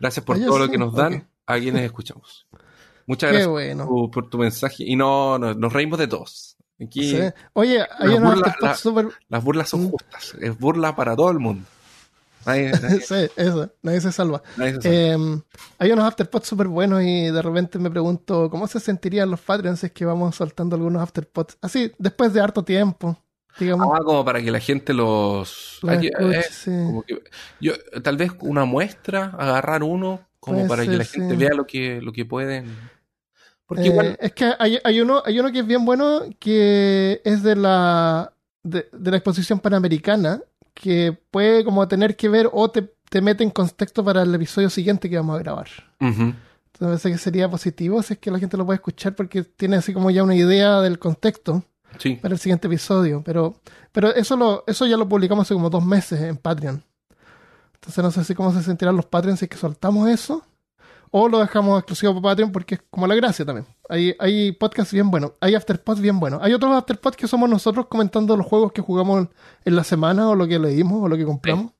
[0.00, 2.46] Gracias por Ah, todo lo que nos dan a quienes escuchamos.
[3.06, 3.86] Muchas Qué gracias bueno.
[3.86, 4.84] tu- por tu mensaje.
[4.86, 6.56] Y no, no, nos reímos de todos.
[6.80, 7.18] Aquí Sí.
[7.54, 9.08] Oye, hay burla- la- súper.
[9.28, 9.90] las burlas son Mm.
[9.90, 10.34] justas.
[10.40, 11.64] Es burla para todo el mundo.
[12.46, 14.42] Nadie, nadie- Sí, eso, nadie se salva.
[14.56, 15.12] nadie se sabe.
[15.14, 15.42] Eh,
[15.78, 19.80] hay unos afterpods súper buenos y de repente me pregunto cómo se sentirían los Patreons
[19.80, 21.58] si es que vamos soltando algunos afterpods.
[21.62, 23.18] Así, después de harto tiempo,
[23.58, 23.88] digamos.
[23.94, 25.80] Ah, como para que la gente los...
[25.90, 26.70] eh, sí.
[26.70, 27.22] como que-
[27.60, 31.40] yo, tal vez una muestra, agarrar uno, como Puede para que la gente sí.
[31.40, 32.64] vea lo que, lo que pueden.
[33.66, 37.20] Porque Eh, igual, Es que hay, hay uno, hay uno que es bien bueno que
[37.24, 38.32] es de la,
[38.62, 40.42] de, de la exposición panamericana
[40.74, 44.70] que puede como tener que ver o te, te mete en contexto para el episodio
[44.70, 45.68] siguiente que vamos a grabar.
[46.00, 46.34] Ujú,
[46.72, 49.42] Entonces me parece que sería positivo si es que la gente lo puede escuchar porque
[49.42, 51.64] tiene así como ya una idea del contexto
[51.98, 52.16] sí.
[52.16, 53.22] para el siguiente episodio.
[53.24, 53.56] Pero,
[53.92, 56.82] pero eso lo, eso ya lo publicamos hace como dos meses en Patreon.
[57.74, 60.44] Entonces no sé si cómo se sentirán los Patreons si es que soltamos eso.
[61.10, 63.66] O lo dejamos exclusivo para Patreon porque es como la gracia también.
[63.88, 65.32] Hay, hay podcasts bien buenos.
[65.40, 66.42] Hay afterpods bien buenos.
[66.42, 69.28] Hay otros afterpods que somos nosotros comentando los juegos que jugamos
[69.64, 71.72] en, la semana o lo que leímos o lo que compramos.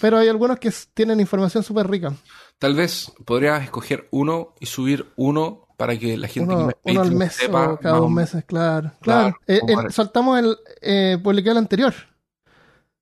[0.00, 2.14] Pero hay algunos que tienen información súper rica.
[2.58, 7.00] Tal vez podrías escoger uno y subir uno para que la gente Uno, que uno
[7.02, 8.92] al mes sepa o cada dos meses, claro.
[9.00, 9.36] Claro, Claro.
[9.46, 11.94] Eh, el- para- saltamos el, eh, publiqué el anterior.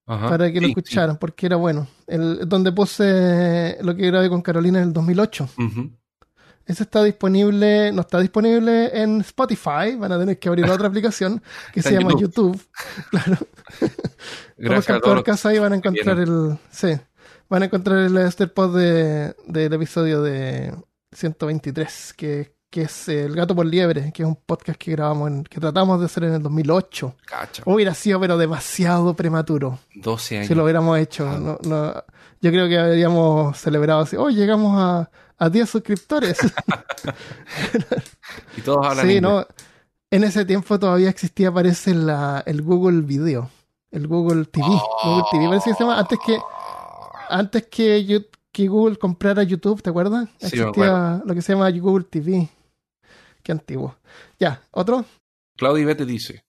[0.07, 1.87] Ajá, para que lo sí, escucharan, porque era bueno.
[2.07, 5.49] El, donde puse lo que grabé con Carolina en el 2008.
[5.57, 5.63] sí.
[5.63, 5.91] Ujú.
[6.67, 11.43] Ese está disponible, no está disponible en Spotify, van a tener que abrir otra aplicación
[11.73, 12.61] que se llama YouTube.
[13.11, 13.91] Claro, como
[14.57, 15.23] Gracias a todos.
[15.25, 16.93] caso ahí van a encontrar el, sí,
[17.49, 20.73] van a encontrar el Afterpod de, del episodio de
[21.13, 25.45] 123, que, que es El Gato por Liebre, que es un podcast que grabamos, en,
[25.45, 27.15] que tratamos de hacer en el 2008.
[27.27, 29.79] Cacha, Hubiera sido pero demasiado prematuro.
[29.97, 30.49] 12 años.
[30.49, 31.29] si lo hubiéramos hecho.
[31.29, 31.39] Ah.
[31.39, 32.05] No, no-
[32.43, 36.39] yo creo que habríamos celebrado así, oh, llegamos a, a 10 suscriptores.
[38.57, 39.23] Y todos hablan sí, inglés.
[39.23, 39.47] no.
[40.11, 43.49] En ese tiempo todavía existía, parece, la, el Google Video,
[43.91, 44.67] el Google TV.
[45.05, 46.39] Google TV, parece que se llama, antes que,
[47.29, 48.27] antes que,
[48.69, 50.29] Google comprara YouTube, ¿te acuerdas?
[50.39, 52.49] Sí, Existía lo que se llama Google TV.
[53.43, 53.97] Qué antiguo.
[54.39, 55.05] Ya, otro.
[55.57, 56.45] Claudia Ibete dice: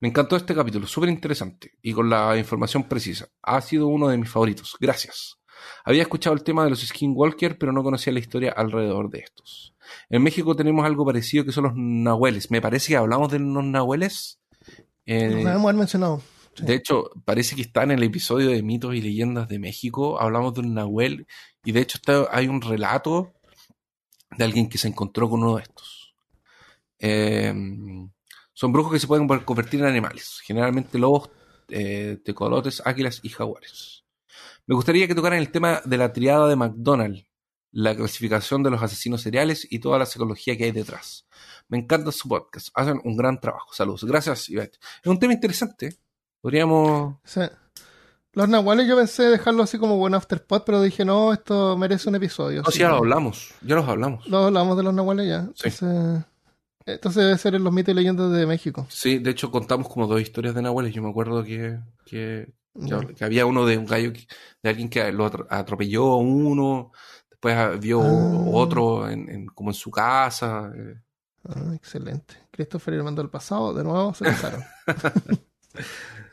[0.00, 3.28] Me encantó este capítulo, súper interesante y con la información precisa.
[3.42, 4.76] Ha sido uno de mis favoritos.
[4.80, 5.40] Gracias.
[5.84, 9.74] Había escuchado el tema de los Skinwalker, pero no conocía la historia alrededor de estos.
[10.08, 12.50] En México tenemos algo parecido que son los nahueles.
[12.50, 14.40] Me parece que hablamos de los nahueles.
[15.06, 16.22] Eh, haber mencionado.
[16.54, 16.64] Sí.
[16.64, 20.20] de hecho, parece que está en el episodio de mitos y leyendas de México.
[20.20, 21.26] Hablamos de un nahuel
[21.64, 23.32] y de hecho está, hay un relato
[24.36, 25.99] de alguien que se encontró con uno de estos.
[27.00, 27.52] Eh,
[28.52, 31.30] son brujos que se pueden convertir en animales, generalmente lobos
[31.68, 34.04] eh, tecolotes, águilas y jaguares.
[34.66, 37.24] Me gustaría que tocaran el tema de la triada de McDonald,
[37.72, 41.26] la clasificación de los asesinos seriales y toda la psicología que hay detrás.
[41.68, 42.68] Me encanta su podcast.
[42.74, 43.72] Hacen un gran trabajo.
[43.72, 44.04] Saludos.
[44.04, 44.78] Gracias, Ivette.
[45.02, 45.96] Es un tema interesante.
[46.40, 47.16] Podríamos.
[47.24, 47.42] Sí.
[48.32, 52.16] Los nahuales yo pensé dejarlo así como buen afterpot, pero dije, no, esto merece un
[52.16, 52.62] episodio.
[52.62, 53.54] No, sí, ya lo hablamos.
[53.62, 54.26] Ya los hablamos.
[54.28, 55.42] Lo hablamos de los nahuales ya.
[55.54, 55.68] Sí.
[55.68, 56.24] Entonces,
[56.94, 58.86] entonces debe ser en los mitos y leyendas de México.
[58.90, 60.92] Sí, de hecho contamos como dos historias de nahuales.
[60.94, 63.00] Yo me acuerdo que, que, que- Ya.
[63.00, 64.26] que había uno de un gallo, que-
[64.62, 66.92] de alguien que lo atro- atropelló a uno.
[67.30, 68.44] Después vio Ah.
[68.52, 70.70] otro en, en- como en su casa.
[70.76, 70.94] eh.
[71.48, 72.34] Ah, excelente.
[72.50, 74.62] Christopher y Armando del pasado, de nuevo se casaron.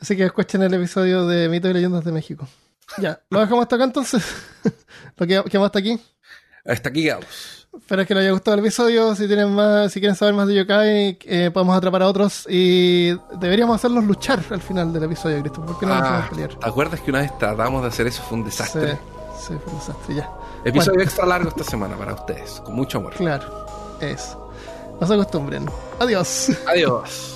[0.00, 2.46] Así que escuchen el episodio de Mitos y Leyendas de México.
[2.98, 4.22] Ya, lo dejamos hasta acá entonces.
[5.16, 5.98] lo que quedamos hasta aquí.
[6.64, 7.57] Hasta aquí quedamos.
[7.76, 9.14] Espero que les haya gustado el episodio.
[9.14, 13.10] Si tienen más, si quieren saber más de yokai, eh, podemos atrapar a otros y
[13.38, 15.66] deberíamos hacerlos luchar al final del episodio, Christopher.
[15.70, 16.54] ¿Por qué no nos Ah, hacemos pelear?
[16.54, 18.22] ¿Te acuerdas que una vez tratamos de hacer eso?
[18.22, 18.92] Fue un desastre.
[18.92, 18.98] Sí,
[19.48, 20.30] sí, fue un desastre, ya.
[20.64, 21.02] Episodio Bueno.
[21.04, 23.14] extra largo esta semana para ustedes, con mucho amor.
[23.14, 23.66] Claro,
[24.00, 24.50] eso.
[25.00, 25.66] No se acostumbren.
[26.00, 26.50] Adiós.
[26.66, 27.34] Adiós.